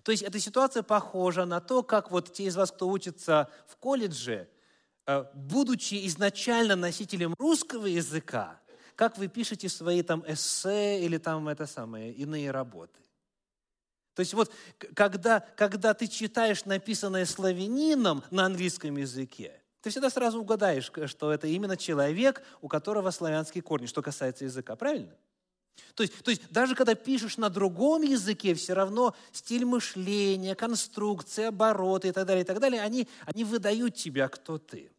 То 0.04 0.12
есть 0.12 0.24
эта 0.24 0.39
ситуация 0.39 0.84
похожа 0.84 1.46
на 1.46 1.60
то, 1.60 1.84
как 1.84 2.12
вот 2.12 2.34
те 2.34 2.46
из 2.46 2.56
вас, 2.56 2.72
кто 2.72 2.89
учится 2.89 3.50
в 3.67 3.78
колледже, 3.78 4.50
э, 5.06 5.26
будучи 5.34 6.06
изначально 6.08 6.76
носителем 6.76 7.36
русского 7.38 7.86
языка, 7.86 8.60
как 8.96 9.18
вы 9.18 9.28
пишете 9.28 9.70
свои 9.70 10.02
там 10.02 10.24
эссе 10.28 11.04
или 11.04 11.18
там 11.18 11.48
это 11.48 11.66
самое, 11.66 12.12
иные 12.12 12.52
работы. 12.52 13.00
То 14.16 14.20
есть 14.20 14.34
вот 14.34 14.52
когда, 14.94 15.40
когда 15.40 15.94
ты 15.94 16.08
читаешь 16.08 16.66
написанное 16.66 17.26
славянином 17.26 18.24
на 18.30 18.46
английском 18.46 18.96
языке, 18.98 19.60
ты 19.82 19.90
всегда 19.90 20.10
сразу 20.10 20.40
угадаешь, 20.40 20.90
что 21.08 21.34
это 21.34 21.48
именно 21.48 21.76
человек, 21.76 22.42
у 22.62 22.68
которого 22.68 23.12
славянские 23.12 23.62
корни, 23.62 23.86
что 23.86 24.02
касается 24.02 24.46
языка, 24.46 24.76
правильно? 24.76 25.14
То 25.96 26.04
есть, 26.04 26.24
то 26.24 26.32
есть 26.32 26.42
даже 26.52 26.76
когда 26.76 26.96
пишешь 26.96 27.38
на 27.38 27.50
другом 27.50 28.04
языке, 28.04 28.54
все 28.54 28.74
равно 28.74 29.16
стиль 29.32 29.66
мышления, 29.66 30.56
конструкция, 30.56 31.50
обороты 31.50 32.10
и 32.10 32.12
так 32.12 32.26
далее, 32.26 32.44
и 32.44 32.46
так 32.46 32.60
далее, 32.60 32.82
они, 32.82 33.08
они 33.26 33.44
выдают 33.44 33.96
тебя, 33.96 34.30
кто 34.30 34.58
ты. 34.58 34.92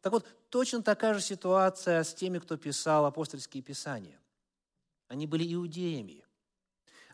Так 0.00 0.12
вот, 0.12 0.26
точно 0.50 0.82
такая 0.82 1.14
же 1.14 1.20
ситуация 1.20 2.02
с 2.02 2.14
теми, 2.14 2.38
кто 2.38 2.56
писал 2.56 3.04
апостольские 3.06 3.62
писания. 3.62 4.20
Они 5.08 5.26
были 5.26 5.52
иудеями. 5.52 6.24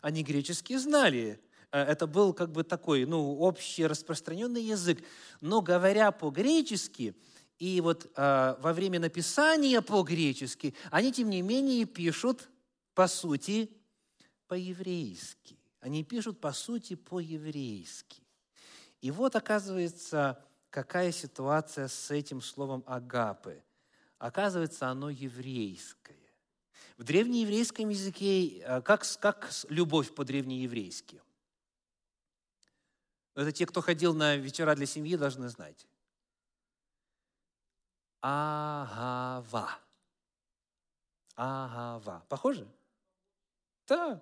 Они 0.01 0.23
греческий 0.23 0.77
знали. 0.77 1.39
Э, 1.71 1.81
это 1.81 2.07
был 2.07 2.33
как 2.33 2.51
бы 2.51 2.63
такой, 2.63 3.05
ну, 3.05 3.39
общий 3.39 3.87
распространенный 3.87 4.63
язык. 4.63 5.03
Но 5.41 5.61
говоря 5.61 6.11
по-гречески, 6.11 7.15
и 7.57 7.81
вот 7.81 8.11
э, 8.15 8.55
во 8.59 8.73
время 8.73 8.99
написания 8.99 9.81
по-гречески, 9.81 10.75
они, 10.91 11.11
тем 11.11 11.29
не 11.29 11.41
менее, 11.41 11.85
пишут, 11.85 12.49
по 12.93 13.07
сути, 13.07 13.71
по-еврейски. 14.47 15.57
Они 15.79 16.03
пишут, 16.03 16.39
по 16.39 16.51
сути, 16.51 16.95
по-еврейски. 16.95 18.23
И 19.01 19.11
вот, 19.11 19.35
оказывается, 19.35 20.43
какая 20.75 21.13
ситуация 21.13 21.87
с 21.87 22.11
этим 22.11 22.41
словом 22.41 22.83
агапы. 22.85 23.63
Оказывается, 24.17 24.89
оно 24.89 25.09
еврейское. 25.09 26.19
В 26.97 27.03
древнееврейском 27.05 27.87
языке, 27.87 28.59
э, 28.59 28.81
как, 28.81 29.05
как 29.21 29.49
любовь 29.69 30.13
по-древнееврейски? 30.13 31.21
Это 33.35 33.53
те, 33.53 33.65
кто 33.65 33.79
ходил 33.79 34.13
на 34.13 34.35
вечера 34.35 34.75
для 34.75 34.85
семьи, 34.85 35.15
должны 35.15 35.47
знать. 35.47 35.87
Агава. 38.19 39.79
Агава. 41.35 42.25
Похоже? 42.27 42.67
Да. 43.87 44.21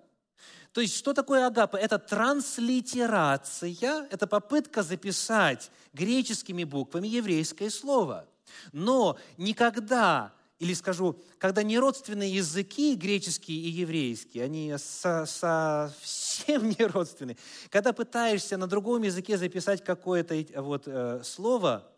То 0.72 0.80
есть, 0.80 0.96
что 0.96 1.14
такое 1.14 1.46
агапа? 1.46 1.76
Это 1.76 1.98
транслитерация, 1.98 4.08
это 4.10 4.26
попытка 4.26 4.82
записать 4.82 5.70
греческими 5.92 6.64
буквами 6.64 7.06
еврейское 7.06 7.70
слово. 7.70 8.28
Но 8.72 9.16
никогда, 9.36 10.32
или 10.58 10.74
скажу, 10.74 11.20
когда 11.38 11.62
не 11.62 11.78
родственные 11.78 12.34
языки, 12.34 12.96
греческий 12.96 13.54
и 13.54 13.68
еврейский, 13.68 14.40
они 14.40 14.74
со, 14.78 15.26
совсем 15.26 16.68
не 16.68 16.84
родственные, 16.84 17.36
когда 17.70 17.92
пытаешься 17.92 18.56
на 18.56 18.66
другом 18.66 19.02
языке 19.02 19.38
записать 19.38 19.84
какое-то 19.84 20.44
вот, 20.60 20.84
э, 20.86 21.22
слово 21.22 21.88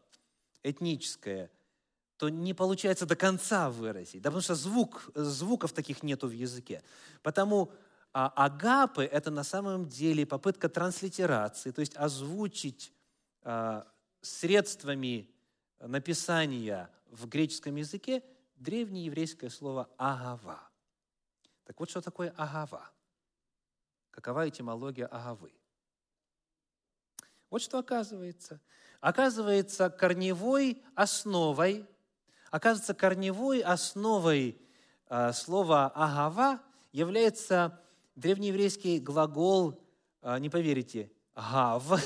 этническое, 0.63 1.51
то 2.17 2.29
не 2.29 2.55
получается 2.55 3.07
до 3.07 3.17
конца 3.17 3.71
выразить, 3.71 4.23
да, 4.23 4.31
потому 4.31 4.43
что 4.43 4.55
звук, 4.55 5.11
звуков 5.15 5.73
таких 5.73 6.03
нету 6.03 6.29
в 6.29 6.33
языке. 6.33 6.83
Потому 7.23 7.71
а 8.19 8.33
агапы– 8.35 9.05
это 9.13 9.31
на 9.31 9.45
самом 9.45 9.91
деле 9.91 10.25
попытка 10.25 10.71
транслитерации, 10.71 11.71
то 11.71 11.81
есть 11.81 11.95
озвучить 11.97 12.91
а, 13.43 13.87
средствами 14.23 15.29
написания 15.81 16.89
в 17.11 17.29
греческом 17.29 17.77
языке 17.77 18.25
древнееврейское 18.57 19.51
слово 19.51 19.91
«агава». 19.99 20.67
Так 21.65 21.79
вот, 21.79 21.91
что 21.91 22.01
такое 22.01 22.33
агава? 22.39 22.91
Какова 24.13 24.49
этимология 24.49 25.09
агавы? 25.09 25.53
Вот 27.51 27.61
что 27.61 27.81
оказывается. 27.81 28.63
Оказывается, 29.03 29.91
корневой 29.91 30.83
основой, 30.95 31.87
оказывается, 32.51 32.95
корневой 32.95 33.61
основой 33.61 34.59
э, 35.11 35.33
слова 35.35 35.89
агава 35.95 36.63
является 36.93 37.83
древнееврейский 38.17 38.99
глагол, 38.99 39.81
а, 40.23 40.39
не 40.39 40.51
поверите, 40.51 41.13
гав, 41.35 42.03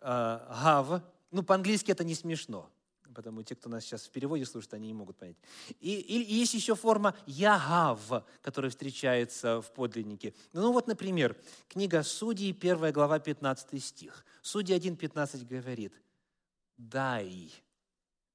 а, 0.00 0.62
гав, 0.62 1.02
ну, 1.30 1.42
по-английски 1.42 1.90
это 1.90 2.04
не 2.04 2.14
смешно, 2.14 2.70
потому 3.14 3.42
те, 3.42 3.54
кто 3.54 3.68
нас 3.68 3.84
сейчас 3.84 4.06
в 4.06 4.10
переводе 4.10 4.46
слушает, 4.46 4.74
они 4.74 4.86
не 4.86 4.94
могут 4.94 5.18
понять. 5.18 5.36
И, 5.80 5.94
и, 5.94 6.22
и 6.22 6.34
есть 6.34 6.54
еще 6.54 6.74
форма 6.74 7.14
«ягав», 7.26 8.24
которая 8.40 8.70
встречается 8.70 9.60
в 9.60 9.72
подлиннике. 9.72 10.34
Ну 10.52 10.72
вот, 10.72 10.86
например, 10.86 11.36
книга 11.68 12.02
Судей, 12.02 12.52
1 12.52 12.92
глава, 12.92 13.18
15 13.18 13.82
стих. 13.82 14.24
Судьи 14.40 14.74
1.15 14.76 15.44
говорит 15.44 15.92
«дай 16.76 17.52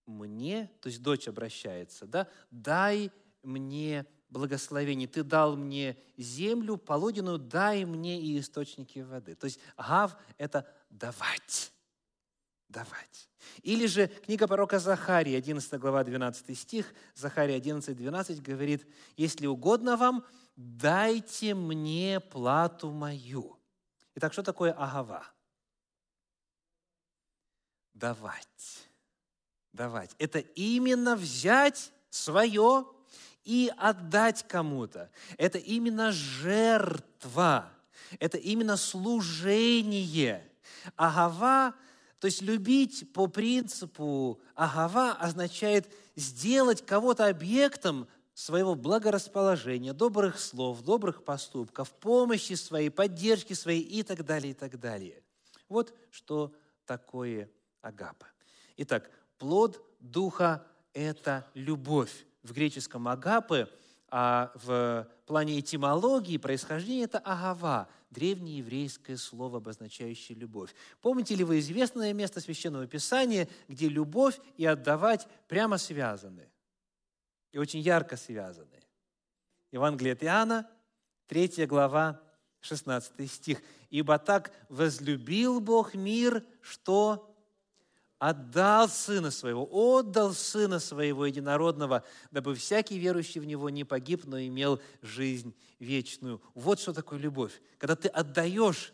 мне», 0.06 0.70
то 0.82 0.90
есть 0.90 1.02
дочь 1.02 1.28
обращается, 1.28 2.06
да, 2.06 2.28
«дай 2.52 3.10
мне 3.42 4.06
благословение. 4.34 5.08
Ты 5.08 5.24
дал 5.24 5.56
мне 5.56 5.96
землю, 6.18 6.76
полудину, 6.76 7.38
дай 7.38 7.86
мне 7.86 8.20
и 8.20 8.40
источники 8.40 9.00
воды. 9.00 9.36
То 9.36 9.46
есть 9.46 9.60
гав– 9.78 10.18
это 10.38 10.68
давать. 10.90 11.72
Давать. 12.68 13.30
Или 13.62 13.86
же 13.86 14.08
книга 14.08 14.48
пророка 14.48 14.80
Захарии, 14.80 15.36
11 15.36 15.80
глава, 15.80 16.04
12 16.04 16.58
стих, 16.58 16.94
Захария 17.14 17.56
11, 17.56 17.96
12 17.96 18.42
говорит, 18.42 18.88
«Если 19.16 19.46
угодно 19.46 19.96
вам, 19.96 20.26
дайте 20.56 21.54
мне 21.54 22.20
плату 22.20 22.92
мою». 22.92 23.60
Итак, 24.16 24.34
что 24.34 24.42
такое 24.42 24.72
агава? 24.74 25.24
Давать. 27.94 28.90
Давать. 29.72 30.16
Это 30.18 30.40
именно 30.40 31.16
взять 31.16 31.92
свое 32.10 32.88
и 33.44 33.72
отдать 33.78 34.46
кому-то. 34.48 35.10
Это 35.38 35.58
именно 35.58 36.12
жертва, 36.12 37.72
это 38.20 38.38
именно 38.38 38.78
служение. 38.78 40.50
Агава, 40.96 41.76
то 42.20 42.26
есть 42.26 42.42
любить 42.42 43.12
по 43.14 43.28
принципу 43.28 44.40
агава 44.56 45.12
означает 45.14 45.92
сделать 46.16 46.86
кого-то 46.86 47.28
объектом 47.28 48.08
своего 48.34 48.76
благорасположения, 48.76 49.94
добрых 49.94 50.40
слов, 50.40 50.82
добрых 50.82 51.24
поступков, 51.24 51.92
помощи 51.92 52.54
своей, 52.54 52.90
поддержки 52.90 53.54
своей 53.54 53.82
и 53.82 54.04
так 54.04 54.26
далее, 54.26 54.52
и 54.52 54.56
так 54.56 54.80
далее. 54.80 55.22
Вот 55.70 55.94
что 56.10 56.54
такое 56.86 57.50
агапа. 57.82 58.28
Итак, 58.78 59.10
плод 59.38 59.82
Духа– 60.00 60.66
это 60.94 61.48
любовь 61.54 62.26
в 62.44 62.54
греческом 62.54 63.08
агапы, 63.08 63.70
а 64.10 64.52
в 64.54 65.08
плане 65.26 65.60
этимологии 65.60 66.38
происхождения 66.38 67.06
это 67.06 67.18
агава, 67.18 67.90
древнееврейское 68.12 69.18
слово, 69.18 69.58
обозначающее 69.58 70.38
любовь. 70.38 70.76
Помните 71.02 71.34
ли 71.34 71.44
вы 71.44 71.60
известное 71.60 72.14
место 72.14 72.40
Священного 72.40 72.86
Писания, 72.86 73.48
где 73.68 73.90
любовь 73.90 74.40
и 74.56 74.66
отдавать 74.66 75.28
прямо 75.48 75.80
связаны? 75.80 76.48
И 77.52 77.58
очень 77.58 77.80
ярко 77.80 78.16
связаны. 78.16 78.84
Евангелие 79.72 80.14
от 80.14 80.24
Иоанна, 80.24 80.70
3 81.28 81.66
глава, 81.66 82.22
16 82.60 83.32
стих. 83.32 83.62
«Ибо 83.90 84.18
так 84.20 84.52
возлюбил 84.70 85.60
Бог 85.60 85.94
мир, 85.96 86.44
что 86.62 87.33
отдал 88.30 88.88
Сына 88.88 89.32
Своего, 89.32 89.68
отдал 89.70 90.34
Сына 90.34 90.80
Своего 90.80 91.26
Единородного, 91.26 92.06
дабы 92.32 92.56
всякий 92.56 92.98
верующий 92.98 93.42
в 93.42 93.46
Него 93.46 93.70
не 93.70 93.84
погиб, 93.84 94.24
но 94.24 94.40
имел 94.40 94.80
жизнь 95.02 95.54
вечную. 95.80 96.42
Вот 96.54 96.80
что 96.80 96.94
такое 96.94 97.20
любовь. 97.20 97.62
Когда 97.78 97.98
ты 97.98 98.08
отдаешь, 98.08 98.94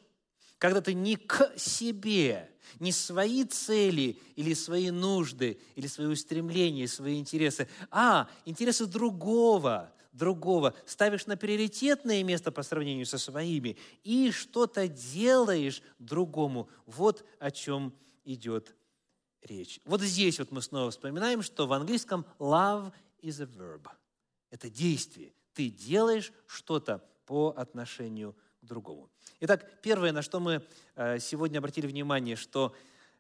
когда 0.57 0.81
ты 0.81 0.95
не 0.95 1.15
к 1.15 1.53
себе, 1.57 2.49
не 2.79 2.91
свои 2.91 3.43
цели 3.43 4.17
или 4.35 4.55
свои 4.55 4.89
нужды, 4.89 5.59
или 5.75 5.85
свои 5.85 6.07
устремления, 6.07 6.87
свои 6.87 7.19
интересы, 7.19 7.67
а 7.91 8.27
интересы 8.45 8.87
другого, 8.87 9.93
другого, 10.11 10.73
ставишь 10.87 11.27
на 11.27 11.37
приоритетное 11.37 12.23
место 12.23 12.51
по 12.51 12.63
сравнению 12.63 13.05
со 13.05 13.19
своими 13.19 13.77
и 14.03 14.31
что-то 14.31 14.87
делаешь 14.87 15.83
другому. 15.99 16.67
Вот 16.87 17.23
о 17.37 17.51
чем 17.51 17.93
идет 18.25 18.75
речь. 19.41 19.79
Вот 19.85 20.01
здесь 20.01 20.39
вот 20.39 20.51
мы 20.51 20.61
снова 20.61 20.91
вспоминаем, 20.91 21.41
что 21.41 21.67
в 21.67 21.73
английском 21.73 22.25
love 22.39 22.91
is 23.21 23.41
a 23.41 23.45
verb. 23.45 23.87
Это 24.49 24.69
действие. 24.69 25.33
Ты 25.53 25.69
делаешь 25.69 26.31
что-то 26.45 27.03
по 27.25 27.49
отношению 27.55 28.35
к 28.61 28.65
другому. 28.65 29.09
Итак, 29.39 29.81
первое, 29.81 30.11
на 30.11 30.21
что 30.21 30.39
мы 30.39 30.65
э, 30.95 31.19
сегодня 31.19 31.59
обратили 31.59 31.87
внимание, 31.87 32.35
что 32.35 32.75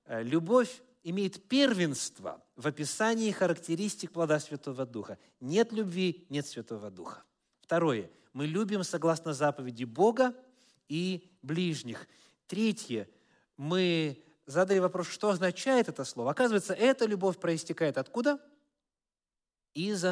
э, 0.05 0.23
любовь 0.23 0.81
имеет 1.03 1.47
первенство 1.47 2.43
в 2.55 2.67
описании 2.67 3.31
характеристик 3.31 4.11
плода 4.11 4.39
Святого 4.39 4.85
Духа. 4.85 5.17
Нет 5.39 5.71
любви, 5.71 6.25
нет 6.29 6.45
Святого 6.45 6.91
Духа. 6.91 7.23
Второе. 7.61 8.09
Мы 8.33 8.47
любим 8.47 8.83
согласно 8.83 9.33
заповеди 9.33 9.85
Бога 9.85 10.35
и 10.87 11.29
ближних. 11.41 12.07
Третье. 12.47 13.07
Мы 13.57 14.21
задали 14.49 14.79
вопрос, 14.79 15.07
что 15.07 15.29
означает 15.29 15.89
это 15.89 16.03
слово. 16.03 16.31
Оказывается, 16.31 16.73
эта 16.73 17.05
любовь 17.05 17.37
проистекает 17.37 17.97
откуда? 17.97 18.39
Из 19.75 20.03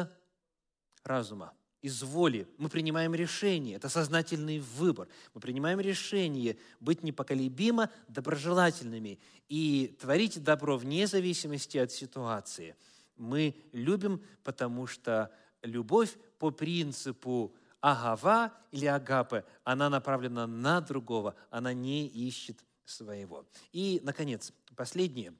разума, 1.02 1.52
из 1.82 2.02
воли. 2.04 2.46
Мы 2.56 2.68
принимаем 2.68 3.14
решение, 3.14 3.76
это 3.76 3.88
сознательный 3.88 4.60
выбор. 4.60 5.08
Мы 5.34 5.40
принимаем 5.40 5.80
решение 5.80 6.56
быть 6.78 7.02
непоколебимо 7.02 7.90
доброжелательными 8.06 9.18
и 9.48 9.96
творить 10.00 10.42
добро 10.42 10.76
вне 10.76 11.08
зависимости 11.08 11.76
от 11.76 11.90
ситуации. 11.90 12.76
Мы 13.16 13.56
любим, 13.72 14.22
потому 14.44 14.86
что 14.86 15.32
любовь 15.62 16.16
по 16.38 16.52
принципу 16.52 17.56
агава 17.80 18.52
или 18.70 18.86
агапы, 18.86 19.44
она 19.64 19.90
направлена 19.90 20.46
на 20.46 20.80
другого, 20.80 21.34
она 21.50 21.72
не 21.72 22.06
ищет 22.06 22.64
своего. 22.88 23.46
И, 23.72 24.00
наконец, 24.02 24.52
последнее. 24.76 25.34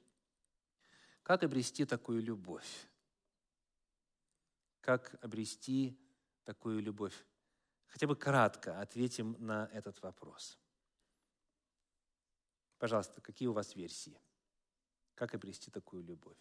Как 1.23 1.43
обрести 1.43 1.85
такую 1.85 2.21
любовь? 2.21 2.87
Как 4.81 5.15
обрести 5.23 5.97
такую 6.43 6.81
любовь? 6.81 7.25
Хотя 7.87 8.07
бы 8.07 8.15
кратко 8.15 8.79
ответим 8.79 9.35
на 9.39 9.69
этот 9.73 10.01
вопрос. 10.01 10.57
Пожалуйста, 12.77 13.19
какие 13.21 13.47
у 13.47 13.53
вас 13.53 13.75
версии? 13.75 14.19
Как 15.15 15.33
обрести 15.33 15.69
такую 15.69 16.03
любовь? 16.03 16.37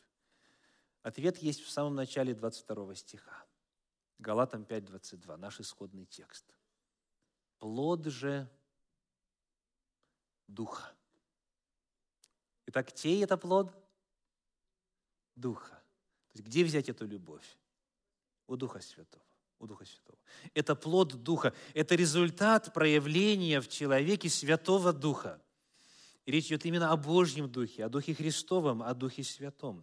Ответ 1.02 1.38
есть 1.38 1.60
в 1.62 1.70
самом 1.70 1.94
начале 1.94 2.34
22 2.34 2.94
стиха. 2.94 3.46
Галатам 4.18 4.62
5.22, 4.62 5.36
наш 5.36 5.60
исходный 5.60 6.06
текст. 6.06 6.44
Плод 7.58 8.06
же 8.06 8.48
Духа. 10.48 10.97
Итак, 12.68 12.92
чей 12.92 13.24
это 13.24 13.38
плод? 13.38 13.72
Духа. 15.34 15.70
То 15.70 16.34
есть 16.34 16.46
где 16.46 16.64
взять 16.64 16.90
эту 16.90 17.06
любовь? 17.06 17.56
У 18.46 18.56
Духа 18.56 18.82
Святого. 18.82 19.24
У 19.58 19.66
Духа 19.66 19.86
Святого. 19.86 20.18
Это 20.52 20.74
плод 20.74 21.22
Духа. 21.22 21.54
Это 21.72 21.94
результат 21.94 22.74
проявления 22.74 23.62
в 23.62 23.68
человеке 23.68 24.28
Святого 24.28 24.92
Духа. 24.92 25.40
И 26.26 26.30
речь 26.30 26.48
идет 26.48 26.66
именно 26.66 26.92
о 26.92 26.98
Божьем 26.98 27.50
Духе, 27.50 27.86
о 27.86 27.88
Духе 27.88 28.14
Христовом, 28.14 28.82
о 28.82 28.92
Духе 28.92 29.24
Святом. 29.24 29.82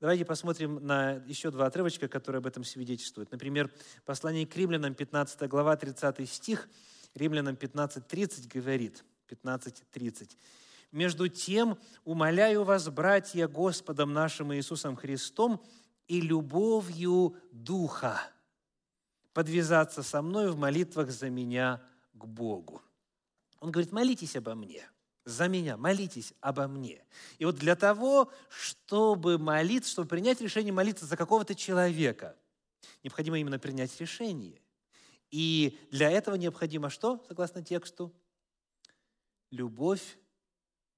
Давайте 0.00 0.24
посмотрим 0.24 0.76
на 0.86 1.16
еще 1.26 1.50
два 1.50 1.66
отрывочка, 1.66 2.08
которые 2.08 2.38
об 2.38 2.46
этом 2.46 2.64
свидетельствуют. 2.64 3.30
Например, 3.32 3.70
послание 4.06 4.46
к 4.46 4.56
римлянам, 4.56 4.94
15 4.94 5.46
глава, 5.46 5.76
30 5.76 6.26
стих, 6.26 6.70
римлянам 7.14 7.56
15.30 7.56 8.48
говорит, 8.48 9.04
15.30. 9.28 10.38
Между 10.90 11.28
тем, 11.28 11.78
умоляю 12.04 12.64
вас, 12.64 12.88
братья, 12.88 13.46
Господом 13.46 14.12
нашим 14.12 14.54
Иисусом 14.54 14.96
Христом 14.96 15.62
и 16.06 16.20
любовью 16.20 17.36
Духа 17.52 18.20
подвязаться 19.34 20.02
со 20.02 20.22
мной 20.22 20.50
в 20.50 20.56
молитвах 20.56 21.10
за 21.10 21.28
меня 21.28 21.82
к 22.14 22.24
Богу. 22.24 22.82
Он 23.60 23.70
говорит, 23.70 23.92
молитесь 23.92 24.34
обо 24.34 24.54
мне, 24.54 24.88
за 25.24 25.46
меня, 25.46 25.76
молитесь 25.76 26.32
обо 26.40 26.66
мне. 26.66 27.04
И 27.36 27.44
вот 27.44 27.56
для 27.56 27.76
того, 27.76 28.32
чтобы 28.48 29.36
молиться, 29.36 29.90
чтобы 29.90 30.08
принять 30.08 30.40
решение 30.40 30.72
молиться 30.72 31.04
за 31.04 31.16
какого-то 31.16 31.54
человека, 31.54 32.34
необходимо 33.04 33.38
именно 33.38 33.58
принять 33.58 34.00
решение. 34.00 34.62
И 35.30 35.78
для 35.90 36.10
этого 36.10 36.36
необходимо 36.36 36.88
что, 36.88 37.22
согласно 37.28 37.62
тексту? 37.62 38.12
Любовь 39.50 40.18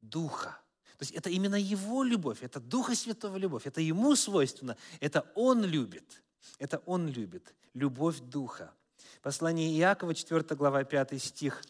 Духа. 0.01 0.59
То 0.99 1.05
есть 1.05 1.13
это 1.13 1.31
именно 1.31 1.55
Его 1.55 2.03
любовь, 2.03 2.43
это 2.43 2.61
Духа 2.61 2.95
Святого 2.95 3.39
любовь, 3.39 3.67
это 3.67 3.81
Ему 3.81 4.15
свойственно, 4.17 4.77
это 5.01 5.25
Он 5.35 5.65
любит, 5.65 6.23
это 6.59 6.83
Он 6.85 7.09
любит, 7.09 7.55
любовь 7.73 8.19
Духа. 8.21 8.75
Послание 9.23 9.71
Иакова, 9.79 10.15
4 10.15 10.43
глава, 10.57 10.85
5 10.85 11.23
стих, 11.23 11.63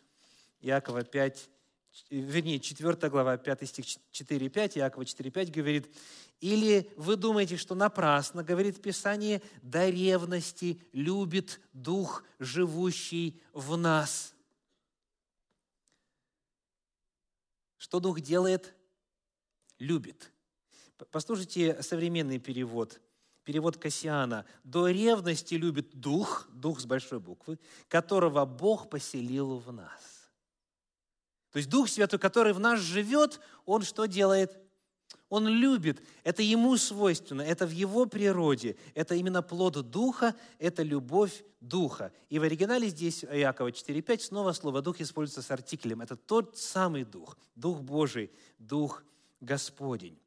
Иакова 0.61 1.05
5, 1.05 1.49
вернее, 2.11 2.59
4 2.59 3.09
глава, 3.09 3.37
5 3.37 3.69
стих 3.69 3.85
4,5, 3.85 4.79
Иакова 4.79 5.05
4,5 5.05 5.51
говорит, 5.53 5.95
«Или 6.41 6.91
вы 6.97 7.17
думаете, 7.17 7.57
что 7.57 7.75
напрасно, 7.75 8.43
говорит 8.43 8.83
Писание, 8.83 9.43
до 9.63 9.89
ревности 9.89 10.81
любит 10.93 11.61
Дух, 11.73 12.25
живущий 12.39 13.41
в 13.53 13.77
нас». 13.77 14.35
Что 17.81 17.99
Дух 17.99 18.21
делает? 18.21 18.75
Любит. 19.79 20.31
Послушайте 21.11 21.83
современный 21.83 22.39
перевод, 22.39 23.01
перевод 23.43 23.79
Кассиана. 23.79 24.45
«До 24.65 24.89
ревности 24.89 25.55
любит 25.55 25.99
Дух, 25.99 26.47
Дух 26.53 26.79
с 26.81 26.85
большой 26.85 27.21
буквы, 27.21 27.59
которого 27.89 28.45
Бог 28.45 28.91
поселил 28.91 29.57
в 29.57 29.73
нас». 29.73 30.31
То 31.53 31.57
есть 31.57 31.71
Дух 31.71 31.89
Святой, 31.89 32.19
который 32.19 32.53
в 32.53 32.61
нас 32.61 32.81
живет, 32.81 33.41
Он 33.65 33.81
что 33.81 34.05
делает? 34.05 34.59
Он 35.31 35.49
любит. 35.49 36.03
Это 36.25 36.43
Ему 36.43 36.77
свойственно, 36.77 37.41
это 37.41 37.67
в 37.67 37.71
Его 37.71 38.05
природе. 38.05 38.77
Это 38.95 39.15
именно 39.15 39.41
плод 39.41 39.91
Духа, 39.91 40.35
это 40.59 40.83
любовь 40.83 41.43
Духа. 41.61 42.13
И 42.29 42.39
в 42.39 42.43
оригинале 42.43 42.89
здесь 42.89 43.25
Иакова 43.25 43.69
4.5 43.69 44.21
снова 44.21 44.53
слово 44.53 44.83
«Дух» 44.83 45.01
используется 45.01 45.41
с 45.41 45.51
артиклем. 45.51 46.03
Это 46.03 46.17
тот 46.17 46.59
самый 46.59 47.05
Дух, 47.05 47.39
Дух 47.57 47.81
Божий, 47.81 48.31
Дух 48.59 49.03
Господень. 49.41 50.19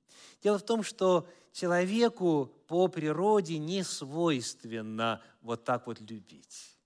Дело 0.41 0.57
в 0.57 0.63
том, 0.63 0.81
что 0.81 1.27
человеку 1.51 2.51
по 2.67 2.87
природе 2.87 3.59
не 3.59 3.83
свойственно 3.83 5.21
вот 5.41 5.63
так 5.63 5.85
вот 5.85 5.99
любить. 6.01 6.77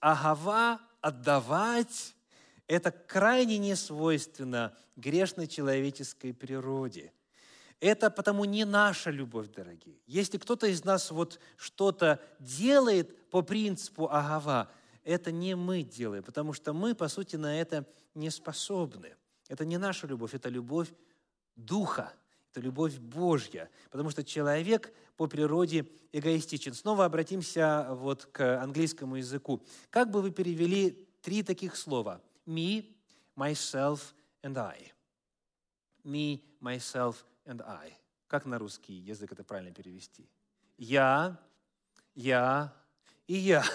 Агава– 0.00 0.80
отдавать 1.00 2.14
это 2.66 2.90
крайне 2.90 3.58
не 3.58 3.76
свойственно 3.76 4.74
грешной 4.96 5.46
человеческой 5.46 6.32
природе. 6.32 7.12
Это 7.80 8.10
потому 8.10 8.44
не 8.44 8.64
наша 8.64 9.10
любовь, 9.10 9.48
дорогие. 9.48 9.96
Если 10.06 10.38
кто-то 10.38 10.66
из 10.66 10.84
нас 10.84 11.10
вот 11.10 11.40
что-то 11.56 12.20
делает 12.38 13.30
по 13.30 13.42
принципу 13.42 14.08
агава, 14.10 14.70
это 15.02 15.30
не 15.32 15.54
мы 15.54 15.82
делаем, 15.82 16.22
потому 16.22 16.52
что 16.52 16.72
мы, 16.72 16.94
по 16.94 17.08
сути, 17.08 17.36
на 17.36 17.60
это 17.60 17.86
не 18.14 18.30
способны. 18.30 19.16
Это 19.48 19.64
не 19.64 19.76
наша 19.76 20.06
любовь, 20.06 20.34
это 20.34 20.48
любовь 20.48 20.88
Духа, 21.56 22.12
это 22.50 22.60
любовь 22.60 22.98
Божья, 22.98 23.70
потому 23.90 24.10
что 24.10 24.24
человек 24.24 24.92
по 25.16 25.26
природе 25.26 25.86
эгоистичен. 26.12 26.74
Снова 26.74 27.04
обратимся 27.04 27.88
вот 27.90 28.26
к 28.26 28.60
английскому 28.60 29.16
языку. 29.16 29.62
Как 29.90 30.10
бы 30.10 30.22
вы 30.22 30.30
перевели 30.30 31.06
три 31.20 31.42
таких 31.42 31.76
слова– 31.76 32.20
me, 32.46 32.94
myself 33.36 34.14
and 34.42 34.58
I. 34.58 34.92
Me, 36.04 36.40
myself 36.60 37.24
and 37.46 37.62
I. 37.66 37.96
Как 38.26 38.46
на 38.46 38.58
русский 38.58 38.94
язык 38.94 39.32
это 39.32 39.44
правильно 39.44 39.72
перевести? 39.72 40.28
Я, 40.76 41.38
я 42.14 42.74
и 43.26 43.34
я. 43.34 43.64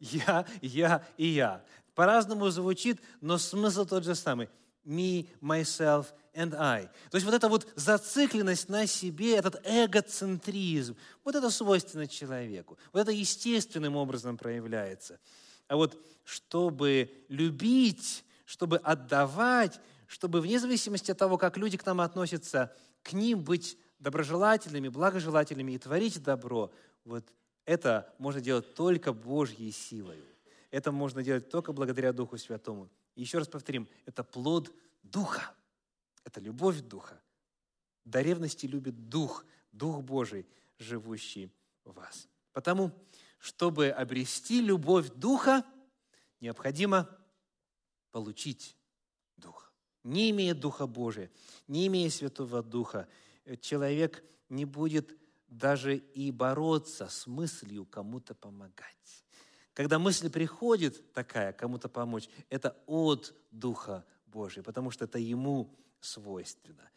Я, 0.00 0.46
я 0.62 1.04
и 1.16 1.26
я. 1.26 1.64
По-разному 1.96 2.48
звучит, 2.50 3.00
но 3.20 3.36
смысл 3.36 3.84
тот 3.84 4.04
же 4.04 4.14
самый. 4.14 4.48
Me, 4.84 5.28
myself 5.40 6.06
and 6.32 6.54
I. 6.56 6.88
То 7.10 7.16
есть 7.16 7.26
вот 7.26 7.34
эта 7.34 7.48
вот 7.48 7.66
зацикленность 7.74 8.68
на 8.68 8.86
себе, 8.86 9.34
этот 9.34 9.60
эгоцентризм, 9.64 10.96
вот 11.24 11.34
это 11.34 11.50
свойственно 11.50 12.06
человеку. 12.06 12.78
Вот 12.92 13.00
это 13.00 13.10
естественным 13.10 13.96
образом 13.96 14.38
проявляется. 14.38 15.18
А 15.66 15.74
вот 15.74 16.00
чтобы 16.24 17.10
любить, 17.28 18.24
чтобы 18.44 18.76
отдавать, 18.76 19.80
чтобы 20.08 20.40
вне 20.40 20.58
зависимости 20.58 21.12
от 21.12 21.18
того, 21.18 21.38
как 21.38 21.56
люди 21.56 21.76
к 21.76 21.86
нам 21.86 22.00
относятся, 22.00 22.74
к 23.02 23.12
ним 23.12 23.44
быть 23.44 23.78
доброжелательными, 24.00 24.88
благожелательными 24.88 25.72
и 25.72 25.78
творить 25.78 26.20
добро, 26.22 26.72
вот 27.04 27.24
это 27.66 28.12
можно 28.18 28.40
делать 28.40 28.74
только 28.74 29.12
Божьей 29.12 29.70
силой. 29.70 30.18
Это 30.70 30.90
можно 30.90 31.22
делать 31.22 31.50
только 31.50 31.72
благодаря 31.72 32.12
Духу 32.12 32.38
Святому. 32.38 32.88
И 33.14 33.20
еще 33.20 33.38
раз 33.38 33.48
повторим, 33.48 33.86
это 34.06 34.24
плод 34.24 34.72
Духа. 35.02 35.54
Это 36.24 36.40
любовь 36.40 36.80
Духа. 36.80 37.20
До 38.04 38.20
ревности 38.20 38.66
любит 38.66 39.08
Дух, 39.08 39.44
Дух 39.70 40.02
Божий, 40.02 40.46
живущий 40.78 41.52
в 41.84 41.92
вас. 41.92 42.26
Потому 42.52 42.92
чтобы 43.38 43.88
обрести 43.90 44.60
любовь 44.60 45.10
Духа, 45.10 45.64
необходимо 46.40 47.08
получить. 48.10 48.77
Не 50.08 50.30
имея 50.30 50.54
Духа 50.54 50.86
Божия, 50.86 51.30
не 51.66 51.86
имея 51.86 52.08
Святого 52.08 52.62
Духа, 52.62 53.06
э, 53.44 53.56
человек 53.56 54.24
не 54.48 54.64
будет 54.64 55.14
даже 55.48 55.96
и 55.96 56.30
бороться 56.30 57.08
с 57.10 57.26
мыслью 57.26 57.84
кому-то 57.84 58.34
помогать. 58.34 59.24
Когда 59.74 59.98
мысль 59.98 60.30
приходит 60.30 61.12
такая, 61.12 61.52
кому-то 61.52 61.90
помочь, 61.90 62.28
это 62.48 62.74
от 62.86 63.34
Духа 63.50 64.02
Божия, 64.26 64.62
потому 64.62 64.90
что 64.90 65.04
это 65.04 65.18
Ему 65.18 65.76
свойственно. 66.00 66.90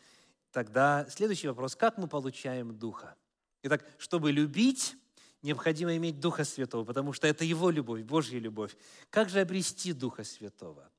Тогда 0.53 1.05
следующий 1.09 1.49
вопрос, 1.49 1.75
как 1.75 1.97
мы 1.97 2.07
получаем 2.07 2.77
Духа? 2.77 3.15
Итак, 3.63 3.85
чтобы 3.97 4.31
любить, 4.31 4.95
необходимо 5.41 5.97
иметь 5.97 6.21
Духа 6.21 6.45
Святого, 6.45 6.85
потому 6.85 7.11
что 7.11 7.27
это 7.27 7.43
Его 7.43 7.69
любовь, 7.71 8.03
Божья 8.03 8.39
любовь. 8.39 8.77
Как 9.09 9.27
же 9.27 9.41
обрести 9.41 9.91
Духа 9.91 10.23
Святого? 10.23 10.89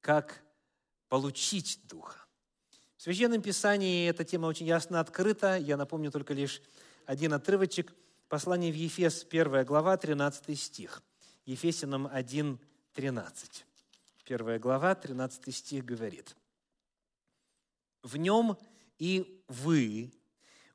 Как 0.00 0.43
получить 1.14 1.78
Духа? 1.88 2.26
В 2.96 3.02
Священном 3.02 3.40
Писании 3.40 4.08
эта 4.08 4.24
тема 4.24 4.46
очень 4.46 4.66
ясно 4.66 4.98
открыта. 4.98 5.56
Я 5.56 5.76
напомню 5.76 6.10
только 6.10 6.34
лишь 6.34 6.60
один 7.06 7.34
отрывочек. 7.34 7.94
Послание 8.28 8.72
в 8.72 8.74
Ефес, 8.74 9.24
1 9.30 9.64
глава, 9.64 9.96
13 9.96 10.58
стих. 10.58 11.04
Ефесянам 11.46 12.08
1, 12.12 12.58
13. 12.94 13.64
1 14.24 14.58
глава, 14.58 14.96
13 14.96 15.54
стих 15.54 15.84
говорит. 15.84 16.34
«В 18.02 18.16
нем 18.16 18.58
и 18.98 19.40
вы, 19.46 20.12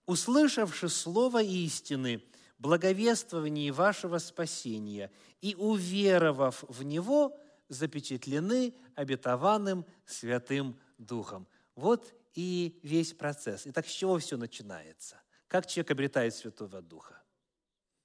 услышавши 0.06 0.88
слово 0.88 1.44
истины, 1.44 2.24
благовествовании 2.60 3.72
вашего 3.72 4.20
спасения 4.20 5.12
и, 5.42 5.54
уверовав 5.56 6.64
в 6.70 6.82
Него, 6.84 7.38
запечатлены 7.70 8.74
обетованным 8.96 9.86
Святым 10.06 10.78
Духом. 10.98 11.48
Вот 11.76 12.14
и 12.34 12.80
весь 12.84 13.14
процесс. 13.14 13.62
Итак, 13.66 13.88
с 13.88 13.92
чего 13.92 14.18
все 14.18 14.38
начинается? 14.38 15.22
Как 15.48 15.66
человек 15.66 15.92
обретает 15.92 16.36
Святого 16.36 16.82
Духа? 16.82 17.22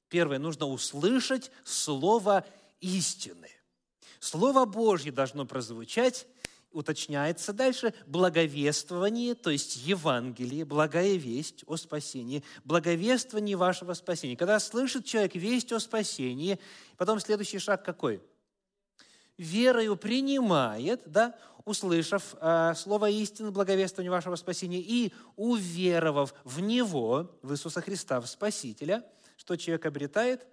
Первое, 0.09 0.39
нужно 0.39 0.67
услышать 0.67 1.51
Слово 1.65 2.47
истины. 2.81 3.49
Слово 4.21 4.65
Божье 4.65 5.13
должно 5.13 5.45
прозвучать, 5.45 6.27
уточняется 6.71 7.53
дальше 7.53 7.95
благовествование, 8.07 9.35
то 9.35 9.51
есть 9.51 9.77
Евангелие, 9.77 10.65
благая 10.65 11.17
весть 11.17 11.63
о 11.67 11.77
спасении, 11.77 12.43
благовествование 12.65 13.57
вашего 13.57 13.93
спасения. 13.95 14.37
Когда 14.37 14.59
слышит 14.59 15.05
человек 15.05 15.35
весть 15.35 15.73
о 15.73 15.81
спасении, 15.81 16.59
потом 16.97 17.21
следующий 17.21 17.59
шаг 17.59 17.85
какой? 17.85 18.23
Верою 19.37 19.97
принимает, 19.97 21.03
да, 21.07 21.35
услышав 21.65 22.35
э, 22.41 22.75
слово 22.77 23.11
истины, 23.11 23.51
благовествование 23.51 24.11
вашего 24.11 24.37
спасения 24.37 24.81
и 24.81 25.13
уверовав 25.37 26.35
в 26.45 26.61
Него, 26.61 27.37
в 27.43 27.53
Иисуса 27.53 27.81
Христа, 27.81 28.21
в 28.21 28.27
Спасителя, 28.27 29.05
что 29.37 29.57
человек 29.57 29.87
обретает? 29.87 30.47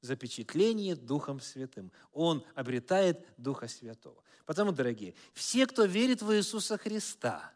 Запечатление 0.00 0.94
Духом 0.94 1.40
Святым. 1.40 1.90
Он 2.12 2.44
обретает 2.54 3.26
Духа 3.36 3.68
Святого. 3.68 4.22
Потому, 4.46 4.72
дорогие, 4.72 5.14
все, 5.34 5.66
кто 5.66 5.84
верит 5.84 6.22
в 6.22 6.32
Иисуса 6.34 6.78
Христа, 6.78 7.52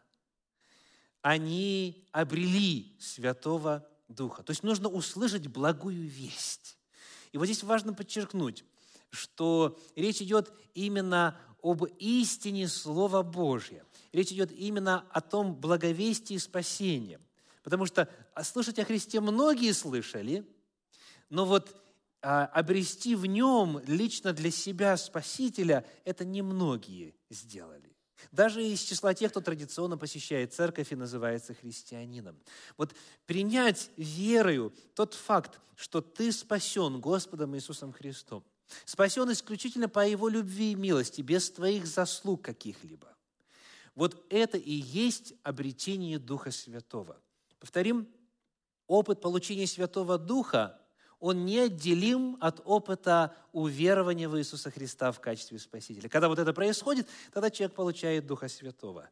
они 1.21 2.05
обрели 2.11 2.95
Святого 2.99 3.87
Духа. 4.09 4.43
То 4.43 4.51
есть 4.51 4.63
нужно 4.63 4.89
услышать 4.89 5.47
благую 5.47 6.07
весть. 6.07 6.77
И 7.31 7.37
вот 7.37 7.45
здесь 7.45 7.63
важно 7.63 7.93
подчеркнуть, 7.93 8.65
что 9.13 9.79
речь 9.95 10.21
идет 10.21 10.51
именно 10.73 11.37
об 11.61 11.85
истине 11.99 12.67
Слова 12.67 13.23
Божьего. 13.23 13.85
Речь 14.11 14.31
идет 14.31 14.51
именно 14.51 15.05
о 15.11 15.21
том 15.21 15.55
благовестии 15.55 16.37
спасения. 16.37 17.19
Потому 17.63 17.85
что 17.85 18.09
слышать 18.41 18.79
о 18.79 18.85
Христе 18.85 19.21
многие 19.21 19.71
слышали, 19.71 20.45
но 21.29 21.45
вот 21.45 21.73
а, 22.21 22.45
обрести 22.45 23.15
в 23.15 23.25
нем 23.25 23.81
лично 23.87 24.33
для 24.33 24.51
себя 24.51 24.97
Спасителя, 24.97 25.85
это 26.03 26.25
немногие 26.25 27.15
сделали. 27.29 27.93
Даже 28.31 28.65
из 28.65 28.81
числа 28.81 29.13
тех, 29.13 29.31
кто 29.31 29.41
традиционно 29.41 29.97
посещает 29.97 30.53
церковь 30.53 30.91
и 30.91 30.95
называется 30.95 31.53
христианином. 31.53 32.39
Вот 32.77 32.95
принять 33.25 33.89
верою 33.97 34.73
тот 34.95 35.13
факт, 35.13 35.59
что 35.75 36.01
ты 36.01 36.31
спасен 36.31 36.99
Господом 36.99 37.55
Иисусом 37.55 37.91
Христом, 37.91 38.43
Спасен 38.85 39.31
исключительно 39.31 39.89
по 39.89 40.07
Его 40.07 40.29
любви 40.29 40.71
и 40.71 40.75
милости, 40.75 41.21
без 41.21 41.49
твоих 41.49 41.85
заслуг 41.85 42.41
каких-либо. 42.41 43.07
Вот 43.95 44.25
это 44.29 44.57
и 44.57 44.73
есть 44.73 45.33
обретение 45.43 46.19
Духа 46.19 46.51
Святого. 46.51 47.17
Повторим, 47.59 48.07
опыт 48.87 49.21
получения 49.21 49.67
Святого 49.67 50.17
Духа, 50.17 50.79
он 51.19 51.45
неотделим 51.45 52.37
от 52.41 52.61
опыта 52.65 53.33
уверования 53.53 54.27
в 54.27 54.37
Иисуса 54.37 54.71
Христа 54.71 55.11
в 55.13 55.21
качестве 55.21 55.57
Спасителя. 55.57 56.09
Когда 56.09 56.27
вот 56.27 56.37
это 56.37 56.51
происходит, 56.51 57.07
тогда 57.31 57.49
человек 57.49 57.75
получает 57.75 58.27
Духа 58.27 58.49
Святого. 58.49 59.09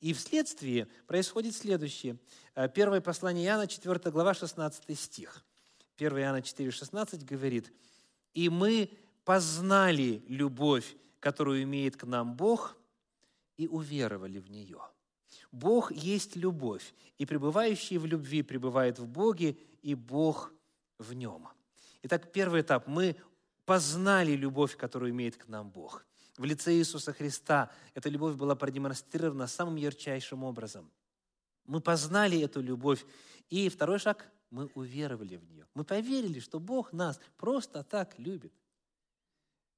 И 0.00 0.14
вследствие 0.14 0.88
происходит 1.06 1.54
следующее. 1.54 2.16
Э, 2.54 2.68
первое 2.68 3.02
послание 3.02 3.46
Иоанна, 3.46 3.66
4 3.66 4.10
глава, 4.10 4.32
16 4.32 4.98
стих. 4.98 5.44
1 5.98 6.18
Иоанна 6.18 6.40
4, 6.40 6.70
16 6.70 7.26
говорит, 7.26 7.70
«И 8.34 8.48
мы 8.48 8.90
познали 9.24 10.22
любовь, 10.28 10.96
которую 11.20 11.62
имеет 11.62 11.96
к 11.96 12.04
нам 12.04 12.36
Бог, 12.36 12.76
и 13.56 13.66
уверовали 13.66 14.38
в 14.38 14.50
нее». 14.50 14.80
Бог 15.52 15.92
есть 15.92 16.36
любовь, 16.36 16.94
и 17.18 17.26
пребывающий 17.26 17.98
в 17.98 18.06
любви 18.06 18.42
пребывает 18.42 18.98
в 18.98 19.06
Боге, 19.06 19.56
и 19.82 19.94
Бог 19.94 20.52
в 20.98 21.12
нем. 21.12 21.48
Итак, 22.02 22.32
первый 22.32 22.62
этап. 22.62 22.86
Мы 22.86 23.16
познали 23.64 24.32
любовь, 24.32 24.76
которую 24.76 25.10
имеет 25.10 25.36
к 25.36 25.48
нам 25.48 25.70
Бог. 25.70 26.04
В 26.36 26.44
лице 26.44 26.72
Иисуса 26.74 27.12
Христа 27.12 27.70
эта 27.94 28.08
любовь 28.08 28.36
была 28.36 28.54
продемонстрирована 28.54 29.46
самым 29.46 29.76
ярчайшим 29.76 30.44
образом. 30.44 30.90
Мы 31.66 31.80
познали 31.80 32.40
эту 32.40 32.60
любовь. 32.60 33.04
И 33.48 33.68
второй 33.68 33.98
шаг– 33.98 34.30
мы 34.50 34.66
уверовали 34.74 35.36
в 35.36 35.44
нее. 35.44 35.66
Мы 35.74 35.84
поверили, 35.84 36.40
что 36.40 36.60
Бог 36.60 36.92
нас 36.92 37.18
просто 37.36 37.82
так 37.82 38.18
любит. 38.18 38.52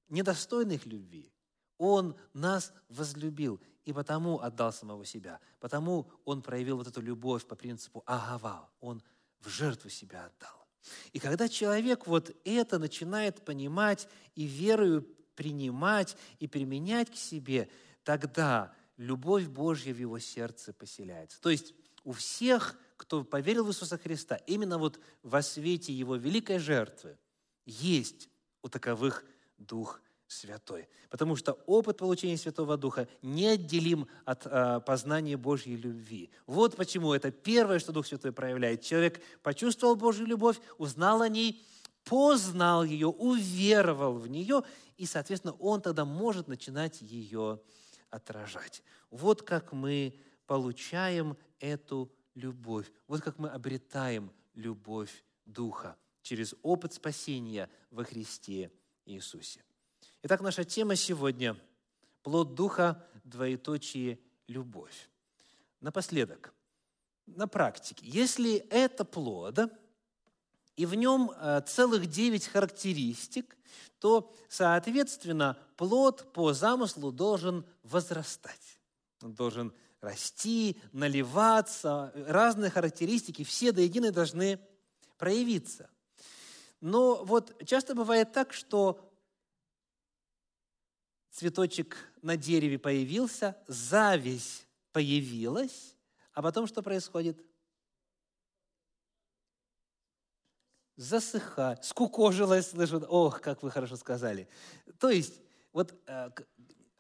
Недостойных 0.08 0.86
любви. 0.86 1.32
Он 1.78 2.16
нас 2.32 2.72
возлюбил 2.88 3.60
и 3.84 3.92
потому 3.92 4.40
отдал 4.40 4.72
самого 4.72 5.04
себя. 5.04 5.40
Потому 5.60 6.10
Он 6.24 6.42
проявил 6.42 6.76
вот 6.76 6.86
эту 6.86 7.00
любовь 7.00 7.46
по 7.46 7.54
принципу 7.54 8.02
агава. 8.06 8.70
Он 8.80 9.02
в 9.40 9.48
жертву 9.48 9.90
себя 9.90 10.26
отдал. 10.26 10.66
И 11.12 11.18
когда 11.18 11.48
человек 11.48 12.06
вот 12.06 12.34
это 12.44 12.78
начинает 12.78 13.44
понимать 13.44 14.08
и 14.34 14.44
верою 14.44 15.06
принимать 15.34 16.16
и 16.38 16.46
применять 16.46 17.10
к 17.10 17.16
себе, 17.16 17.68
тогда 18.04 18.74
любовь 18.96 19.46
Божья 19.46 19.92
в 19.94 19.98
его 19.98 20.18
сердце 20.18 20.72
поселяется. 20.72 21.40
То 21.40 21.50
есть 21.50 21.74
у 22.04 22.12
всех, 22.12 22.76
кто 23.03 23.24
поверил 23.24 23.64
в 23.64 23.70
Иисуса 23.70 23.98
Христа, 23.98 24.36
именно 24.46 24.78
вот 24.78 25.00
во 25.24 25.42
свете 25.42 25.92
Его 25.92 26.14
великой 26.14 26.59
жертвы 26.59 27.18
есть 27.66 28.28
у 28.62 28.68
таковых 28.68 29.24
Дух 29.59 30.00
Святой. 30.28 30.88
Потому 31.11 31.34
что 31.34 31.55
опыт 31.66 31.96
получения 31.98 32.36
Святого 32.36 32.76
Духа 32.76 33.09
неотделим 33.20 34.07
от 34.24 34.46
э, 34.46 34.80
познания 34.86 35.36
Божьей 35.36 35.76
любви. 35.76 36.30
Вот 36.46 36.76
почему 36.76 37.12
это 37.12 37.32
первое, 37.32 37.80
что 37.80 37.90
Дух 37.90 38.07
Святой 38.07 38.30
проявляет. 38.30 38.82
Человек 38.82 39.20
почувствовал 39.42 39.96
Божью 39.96 40.26
любовь, 40.26 40.61
узнал 40.78 41.22
о 41.22 41.28
ней, 41.28 41.61
познал 42.05 42.84
ее, 42.84 43.09
уверовал 43.09 44.14
в 44.14 44.28
нее, 44.28 44.62
и, 44.96 45.07
соответственно, 45.07 45.55
он 45.55 45.82
тогда 45.82 46.05
может 46.05 46.46
начинать 46.46 47.03
ее 47.03 47.61
отражать. 48.11 48.84
Вот 49.11 49.42
как 49.42 49.72
мы 49.72 50.20
получаем 50.46 51.36
эту 51.59 52.12
любовь, 52.35 52.91
вот 53.07 53.20
как 53.20 53.39
мы 53.39 53.49
обретаем 53.49 54.33
любовь 54.55 55.24
Духа 55.45 55.97
через 56.22 56.55
опыт 56.62 56.93
спасения 56.93 57.68
во 57.91 58.05
Христе 58.05 58.70
Иисусе. 59.07 59.64
Итак, 60.22 60.41
наша 60.41 60.64
тема 60.64 60.97
сегодня– 60.97 61.57
плод 62.22 62.55
Духа, 62.55 63.05
двоеточие, 63.24 64.20
любовь. 64.47 65.11
Напоследок, 65.80 66.55
на 67.26 67.49
практике, 67.49 68.07
если 68.07 68.57
это 68.70 69.05
плод– 69.05 69.59
и 70.76 70.87
в 70.87 70.95
нем 70.95 71.30
э, 71.30 71.61
целых 71.66 72.07
девять 72.07 72.47
характеристик, 72.47 73.57
то, 73.99 74.35
соответственно, 74.49 75.59
плод 75.76 76.33
по 76.33 76.53
замыслу 76.53 77.12
должен 77.12 77.64
возрастать. 77.83 78.80
Должен 79.20 79.72
расти, 80.03 80.78
наливаться, 80.92 82.12
разные 82.14 82.70
характеристики, 82.70 83.44
все 83.44 83.72
до 83.72 83.80
единой 83.80 84.11
должны 84.11 84.61
проявиться. 85.16 85.88
Но 86.80 87.24
вот 87.24 87.57
часто 87.64 87.94
бывает 87.94 88.32
так, 88.32 88.53
что 88.53 89.11
цветочек 91.30 91.96
на 92.20 92.36
дереве 92.36 92.78
появился, 92.78 93.57
зависть 93.68 94.66
появилась, 94.92 95.96
а 96.34 96.42
потом 96.42 96.66
что 96.66 96.82
происходит? 96.82 97.42
засыхать, 100.96 101.84
скукожилась, 101.84 102.70
слышу, 102.70 102.98
ох, 103.09 103.40
как 103.40 103.62
вы 103.62 103.70
хорошо 103.70 103.96
сказали. 103.96 104.48
То 104.98 105.11
есть, 105.11 105.40
вот 105.72 105.94
э, 106.07 106.30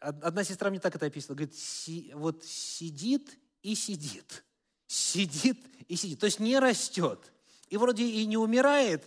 одна 0.02 0.44
сестра 0.44 0.70
мне 0.70 0.80
так 0.80 0.94
это 0.94 1.06
описывала, 1.06 1.36
говорит, 1.36 1.54
си, 1.54 2.12
вот 2.14 2.44
сидит 2.44 3.38
и 3.62 3.74
сидит, 3.74 4.44
сидит 4.86 5.58
и 5.88 5.96
сидит, 5.96 6.18
то 6.18 6.26
есть 6.26 6.40
не 6.40 6.58
растет. 6.58 7.32
И 7.68 7.76
вроде 7.76 8.04
и 8.04 8.26
не 8.26 8.36
умирает, 8.36 9.02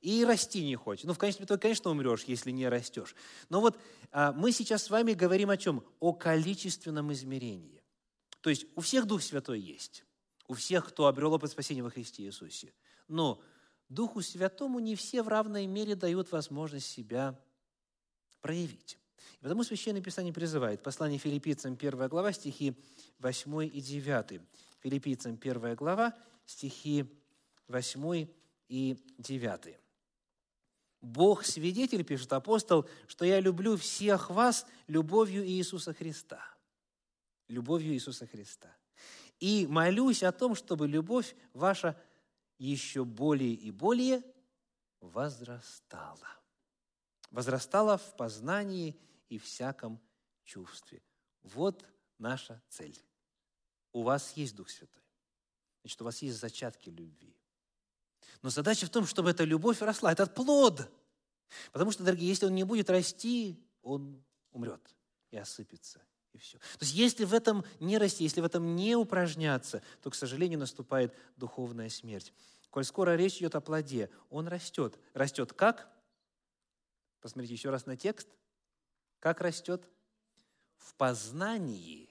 и 0.00 0.24
расти 0.24 0.64
не 0.64 0.76
хочет. 0.76 1.06
Ну, 1.06 1.14
в 1.14 1.18
конечном 1.18 1.46
итоге, 1.46 1.60
конечно, 1.60 1.90
умрешь, 1.90 2.24
если 2.24 2.50
не 2.50 2.68
растешь. 2.68 3.14
Но 3.48 3.60
вот 3.60 3.78
а, 4.10 4.32
мы 4.32 4.52
сейчас 4.52 4.84
с 4.84 4.90
вами 4.90 5.14
говорим 5.14 5.50
о 5.50 5.56
чем? 5.56 5.82
О 6.00 6.12
количественном 6.12 7.12
измерении. 7.12 7.82
То 8.42 8.50
есть 8.50 8.66
у 8.74 8.80
всех 8.80 9.06
Дух 9.06 9.22
Святой 9.22 9.60
есть. 9.60 10.04
У 10.48 10.54
всех, 10.54 10.88
кто 10.88 11.06
обрел 11.06 11.32
опыт 11.32 11.50
спасения 11.50 11.82
во 11.82 11.90
Христе 11.90 12.24
Иисусе. 12.24 12.74
Но 13.08 13.42
Духу 13.88 14.22
Святому 14.22 14.80
не 14.80 14.96
все 14.96 15.22
в 15.22 15.28
равной 15.28 15.66
мере 15.66 15.94
дают 15.94 16.30
возможность 16.32 16.86
себя 16.86 17.38
проявить. 18.40 18.99
И 19.40 19.42
потому 19.42 19.62
Священное 19.64 20.02
Писание 20.02 20.32
призывает, 20.32 20.82
послание 20.82 21.18
филиппийцам 21.18 21.74
1 21.74 22.08
глава, 22.08 22.32
стихи 22.32 22.74
8 23.18 23.64
и 23.64 23.80
9. 23.80 24.40
Филиппийцам 24.80 25.38
1 25.40 25.74
глава, 25.74 26.14
стихи 26.46 27.04
8 27.68 28.28
и 28.68 28.96
9. 29.18 29.76
«Бог 31.02 31.44
свидетель,– 31.44 32.04
пишет 32.04 32.32
апостол,– 32.32 32.86
что 33.06 33.24
я 33.24 33.40
люблю 33.40 33.76
всех 33.76 34.28
вас 34.28 34.66
любовью 34.86 35.46
Иисуса 35.46 35.94
Христа». 35.94 36.44
Любовью 37.48 37.94
Иисуса 37.94 38.26
Христа. 38.26 38.68
«И 39.38 39.66
молюсь 39.66 40.22
о 40.22 40.32
том, 40.32 40.54
чтобы 40.54 40.86
любовь 40.86 41.34
ваша– 41.54 41.96
еще 42.60 43.04
более 43.04 43.54
и 43.54 43.70
более 43.70 44.22
возрастала. 45.00 46.28
Возрастала 47.30 47.96
в 47.96 48.16
познании 48.16 48.98
и 49.28 49.38
всяком 49.38 50.00
чувстве. 50.44 51.02
Вот 51.42 51.84
наша 52.18 52.60
цель. 52.68 52.98
У 53.92 54.02
вас 54.02 54.32
есть 54.36 54.54
Дух 54.54 54.68
Святой. 54.68 55.02
Значит, 55.82 56.00
у 56.00 56.04
вас 56.04 56.22
есть 56.22 56.38
зачатки 56.38 56.90
любви. 56.90 57.34
Но 58.42 58.50
задача 58.50 58.86
в 58.86 58.90
том, 58.90 59.06
чтобы 59.06 59.30
эта 59.30 59.44
любовь 59.44 59.80
росла, 59.80 60.12
этот 60.12 60.34
плод. 60.34 60.90
Потому 61.72 61.90
что, 61.90 62.04
дорогие, 62.04 62.28
если 62.28 62.46
он 62.46 62.54
не 62.54 62.64
будет 62.64 62.90
расти, 62.90 63.58
он 63.82 64.22
умрет 64.52 64.80
и 65.30 65.36
осыпется, 65.36 66.00
и 66.32 66.38
все. 66.38 66.58
То 66.58 66.84
есть, 66.84 66.94
если 66.94 67.24
в 67.24 67.34
этом 67.34 67.64
не 67.80 67.98
расти, 67.98 68.24
если 68.24 68.40
в 68.40 68.44
этом 68.44 68.76
не 68.76 68.96
упражняться, 68.96 69.82
то, 70.02 70.10
к 70.10 70.14
сожалению, 70.14 70.58
наступает 70.58 71.14
духовная 71.36 71.88
смерть. 71.88 72.32
Коль 72.70 72.84
скоро 72.84 73.16
речь 73.16 73.38
идет 73.38 73.56
о 73.56 73.60
плоде, 73.60 74.10
он 74.28 74.46
растет. 74.46 74.98
Растет 75.12 75.52
как? 75.52 75.90
Посмотрите 77.20 77.54
еще 77.54 77.70
раз 77.70 77.86
на 77.86 77.96
текст. 77.96 78.28
Как 79.18 79.40
растет? 79.40 79.88
В 80.76 80.94
познании 80.94 82.08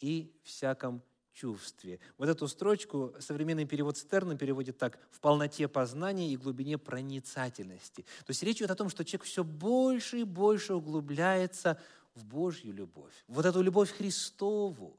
и 0.00 0.34
всяком 0.42 1.02
чувстве. 1.32 2.00
Вот 2.16 2.28
эту 2.28 2.48
строчку 2.48 3.14
современный 3.20 3.64
перевод 3.64 3.96
Стерна 3.96 4.36
переводит 4.36 4.78
так 4.78 4.98
«в 5.10 5.20
полноте 5.20 5.68
познания 5.68 6.32
и 6.32 6.36
глубине 6.36 6.78
проницательности». 6.78 8.02
То 8.02 8.30
есть 8.30 8.42
речь 8.42 8.58
идет 8.58 8.70
о 8.70 8.74
том, 8.74 8.88
что 8.88 9.04
человек 9.04 9.26
все 9.26 9.44
больше 9.44 10.20
и 10.20 10.24
больше 10.24 10.74
углубляется 10.74 11.80
в 12.14 12.24
Божью 12.24 12.72
любовь, 12.72 13.14
вот 13.28 13.46
эту 13.46 13.62
любовь 13.62 13.90
Христову. 13.90 14.98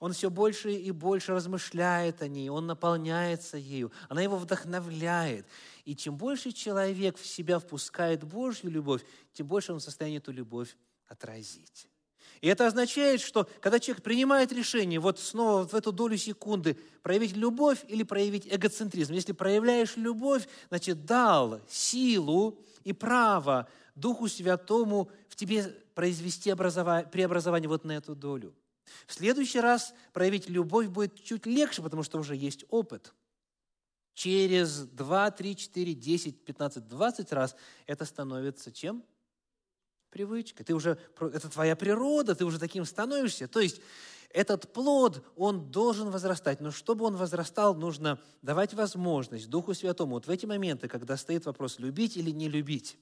Он 0.00 0.12
все 0.12 0.30
больше 0.30 0.72
и 0.72 0.90
больше 0.90 1.32
размышляет 1.32 2.22
о 2.22 2.28
ней, 2.28 2.48
он 2.48 2.66
наполняется 2.66 3.56
ею, 3.56 3.92
она 4.08 4.22
его 4.22 4.36
вдохновляет. 4.36 5.46
И 5.84 5.96
чем 5.96 6.16
больше 6.16 6.52
человек 6.52 7.16
в 7.16 7.26
себя 7.26 7.58
впускает 7.58 8.24
Божью 8.24 8.70
любовь, 8.70 9.02
тем 9.32 9.46
больше 9.46 9.72
он 9.72 9.80
в 9.80 9.82
состоянии 9.82 10.18
эту 10.18 10.32
любовь 10.32 10.76
отразить. 11.06 11.88
И 12.40 12.48
это 12.48 12.66
означает, 12.66 13.20
что 13.20 13.48
когда 13.60 13.78
человек 13.78 14.02
принимает 14.02 14.52
решение, 14.52 14.98
вот 14.98 15.20
снова 15.20 15.66
в 15.66 15.74
эту 15.74 15.92
долю 15.92 16.16
секунды, 16.16 16.76
проявить 17.02 17.36
любовь 17.36 17.78
или 17.86 18.02
проявить 18.02 18.48
эгоцентризм. 18.52 19.12
Если 19.12 19.32
проявляешь 19.32 19.96
любовь, 19.96 20.48
значит, 20.68 21.04
дал 21.04 21.60
силу 21.68 22.58
и 22.82 22.92
право 22.92 23.68
Духу 23.94 24.28
Святому 24.28 25.08
в 25.28 25.36
тебе 25.36 25.64
произвести 25.94 26.52
преобразование 26.52 27.68
вот 27.68 27.84
на 27.84 27.92
эту 27.92 28.16
долю. 28.16 28.52
В 29.06 29.14
следующий 29.14 29.60
раз 29.60 29.94
проявить 30.12 30.48
любовь 30.48 30.88
будет 30.88 31.22
чуть 31.22 31.46
легче, 31.46 31.82
потому 31.82 32.02
что 32.02 32.18
уже 32.18 32.36
есть 32.36 32.64
опыт. 32.68 33.14
Через 34.14 34.80
2, 34.80 35.30
3, 35.30 35.56
4, 35.56 35.94
10, 35.94 36.44
15, 36.44 36.88
20 36.88 37.32
раз 37.32 37.56
это 37.86 38.04
становится 38.04 38.70
чем? 38.70 39.04
Привычкой. 40.10 40.66
Ты 40.66 40.74
уже, 40.74 40.98
это 41.18 41.48
твоя 41.48 41.74
природа, 41.74 42.34
ты 42.34 42.44
уже 42.44 42.58
таким 42.58 42.84
становишься. 42.84 43.48
То 43.48 43.60
есть 43.60 43.80
этот 44.32 44.72
плод, 44.72 45.24
он 45.36 45.70
должен 45.70 46.10
возрастать. 46.10 46.60
Но 46.60 46.70
чтобы 46.70 47.04
он 47.04 47.16
возрастал, 47.16 47.74
нужно 47.74 48.18
давать 48.42 48.74
возможность 48.74 49.48
Духу 49.48 49.74
Святому 49.74 50.14
вот 50.14 50.26
в 50.26 50.30
эти 50.30 50.46
моменты, 50.46 50.88
когда 50.88 51.16
стоит 51.16 51.46
вопрос, 51.46 51.78
любить 51.78 52.16
или 52.16 52.30
не 52.30 52.48
любить, 52.48 52.98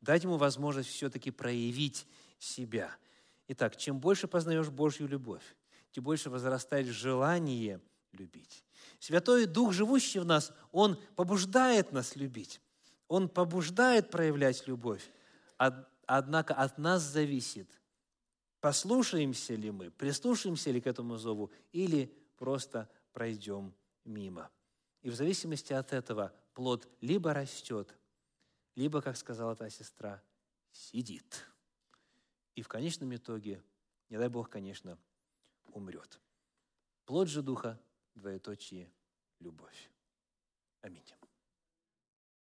дать 0.00 0.24
ему 0.24 0.36
возможность 0.36 0.90
все-таки 0.90 1.30
проявить 1.30 2.06
себя. 2.38 2.96
Итак, 3.52 3.76
чем 3.76 3.98
больше 3.98 4.28
познаешь 4.28 4.68
Божью 4.68 5.08
любовь, 5.08 5.42
тем 5.90 6.04
больше 6.04 6.30
возрастает 6.30 6.86
желание 6.86 7.80
любить. 8.12 8.64
Святой 9.00 9.46
Дух, 9.46 9.72
живущий 9.72 10.20
в 10.20 10.24
нас, 10.24 10.52
Он 10.70 10.96
побуждает 11.16 11.90
нас 11.90 12.14
любить. 12.14 12.60
Он 13.08 13.28
побуждает 13.28 14.08
проявлять 14.08 14.68
любовь. 14.68 15.10
Однако 16.06 16.54
от 16.54 16.78
нас 16.78 17.02
зависит, 17.02 17.68
послушаемся 18.60 19.56
ли 19.56 19.72
мы, 19.72 19.90
прислушаемся 19.90 20.70
ли 20.70 20.80
к 20.80 20.86
этому 20.86 21.16
зову, 21.16 21.50
или 21.72 22.16
просто 22.36 22.88
пройдем 23.12 23.74
мимо. 24.04 24.48
И 25.02 25.10
в 25.10 25.16
зависимости 25.16 25.72
от 25.72 25.92
этого 25.92 26.32
плод 26.54 26.88
либо 27.00 27.34
растет, 27.34 27.98
либо, 28.76 29.02
как 29.02 29.16
сказала 29.16 29.56
та 29.56 29.68
сестра, 29.70 30.22
сидит. 30.70 31.48
И 32.54 32.62
в 32.62 32.68
конечном 32.68 33.14
итоге, 33.14 33.62
не 34.08 34.18
дай 34.18 34.28
Бог, 34.28 34.50
конечно, 34.50 34.98
умрет. 35.72 36.20
Плод 37.04 37.28
же 37.28 37.42
Духа, 37.42 37.80
двоеточие, 38.14 38.92
любовь. 39.38 39.90
Аминь. 40.82 41.04